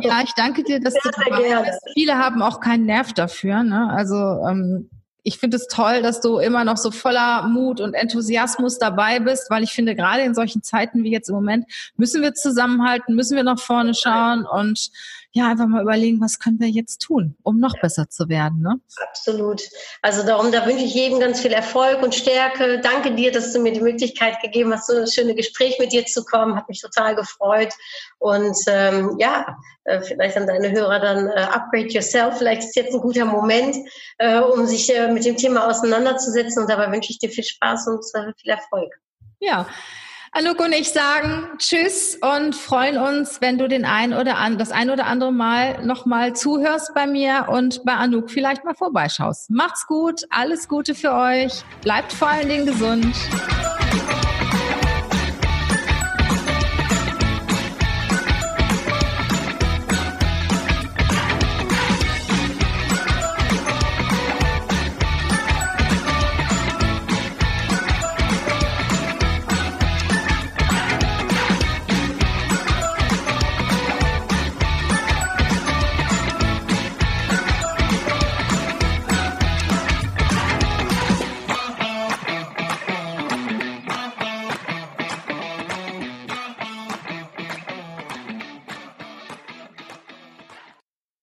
ja, 0.01 0.21
ich 0.23 0.33
danke 0.35 0.63
dir, 0.63 0.79
dass 0.79 0.95
sehr, 0.95 1.03
du 1.03 1.11
dabei 1.11 1.63
bist. 1.65 1.81
Viele 1.95 2.19
haben 2.19 2.41
auch 2.41 2.61
keinen 2.61 2.87
Nerv 2.87 3.13
dafür. 3.13 3.65
Ne? 3.65 3.89
Also 3.93 4.17
ähm, 4.17 4.89
ich 5.23 5.39
finde 5.39 5.57
es 5.57 5.69
toll, 5.69 6.03
dass 6.03 6.21
du 6.21 6.39
immer 6.39 6.65
noch 6.65 6.77
so 6.77 6.91
voller 6.91 7.47
Mut 7.49 7.81
und 7.81 7.95
Enthusiasmus 7.95 8.79
dabei 8.79 9.21
bist, 9.21 9.51
weil 9.51 9.63
ich 9.63 9.73
finde, 9.73 9.95
gerade 9.95 10.23
in 10.23 10.35
solchen 10.35 10.63
Zeiten 10.63 11.05
wie 11.05 11.13
jetzt 11.13 11.29
im 11.29 11.35
Moment 11.35 11.67
müssen 11.97 12.23
wir 12.23 12.35
zusammenhalten, 12.35 13.15
müssen 13.15 13.37
wir 13.37 13.45
nach 13.45 13.61
vorne 13.61 13.95
schauen 13.95 14.47
und 14.47 14.91
ja, 15.35 15.51
einfach 15.51 15.67
mal 15.67 15.83
überlegen, 15.83 16.21
was 16.21 16.39
können 16.39 16.61
wir 16.61 16.69
jetzt 16.69 16.99
tun, 16.99 17.37
um 17.43 17.59
noch 17.59 17.81
besser 17.81 18.11
zu 18.11 18.29
werden. 18.29 18.61
Ne? 18.61 18.79
Absolut. 19.09 19.63
Also 20.03 20.27
darum, 20.27 20.53
da 20.53 20.67
wünsche 20.67 20.85
ich 20.85 20.95
jedem 20.95 21.21
ganz 21.21 21.41
viel 21.41 21.53
Erfolg 21.53 22.03
und 22.03 22.15
Stärke. 22.15 22.81
Danke 22.81 23.15
dir, 23.15 23.33
dass 23.33 23.53
du 23.55 23.61
mir 23.61 23.73
die 23.73 23.81
Möglichkeit 23.81 24.43
gegeben 24.43 24.75
hast, 24.75 24.89
so 24.89 24.97
ein 24.97 25.07
schönes 25.07 25.37
Gespräch 25.37 25.79
mit 25.79 25.93
dir 25.93 26.05
zu 26.05 26.23
kommen. 26.25 26.55
Hat 26.55 26.69
mich 26.69 26.83
total 26.83 27.15
gefreut. 27.15 27.73
Und 28.19 28.57
ähm, 28.67 29.17
ja, 29.19 29.57
äh, 29.85 30.03
vielleicht 30.03 30.37
an 30.37 30.47
deine 30.47 30.71
Hörer 30.71 31.01
dann 31.01 31.29
äh, 31.29 31.41
Upgrade 31.41 31.89
Yourself. 31.89 32.37
Vielleicht 32.37 32.65
ist 32.65 32.77
jetzt 32.77 32.93
ein 32.93 33.01
guter 33.01 33.25
Moment, 33.25 33.75
äh, 34.19 34.39
um 34.39 34.67
sich 34.67 34.95
äh, 34.95 35.11
mit 35.11 35.25
dem 35.25 35.39
Thema 35.39 35.67
auseinanderzusetzen. 35.67 36.63
Und 36.63 36.71
dabei 36.71 36.93
wünsche 36.93 37.11
ich 37.11 37.19
dir 37.19 37.31
viel 37.31 37.45
Spaß 37.45 37.89
und 37.89 38.05
äh, 38.13 38.33
viel 38.39 38.51
Erfolg. 38.51 38.93
Ja, 39.41 39.67
Anouk 40.35 40.61
und 40.61 40.73
ich 40.73 40.91
sagen 40.91 41.47
Tschüss 41.59 42.19
und 42.23 42.55
freuen 42.55 42.97
uns, 42.97 43.43
wenn 43.43 43.59
du 43.59 43.69
den 43.69 43.85
ein 43.85 44.15
oder 44.15 44.39
an, 44.39 44.57
das 44.57 44.73
ein 44.73 44.89
oder 44.89 45.05
andere 45.07 45.31
Mal 45.31 45.85
nochmal 45.85 46.35
zuhörst 46.35 46.95
bei 46.95 47.07
mir 47.07 47.49
und 47.51 47.85
bei 47.85 47.93
Anouk 47.93 48.31
vielleicht 48.31 48.65
mal 48.65 48.73
vorbeischaust. 48.73 49.51
Macht's 49.51 49.87
gut, 49.87 50.23
alles 50.31 50.69
Gute 50.69 50.95
für 50.95 51.13
euch, 51.13 51.63
bleibt 51.83 52.15
vor 52.15 52.29
allen 52.29 52.49
Dingen 52.49 52.65
gesund. 52.65 53.15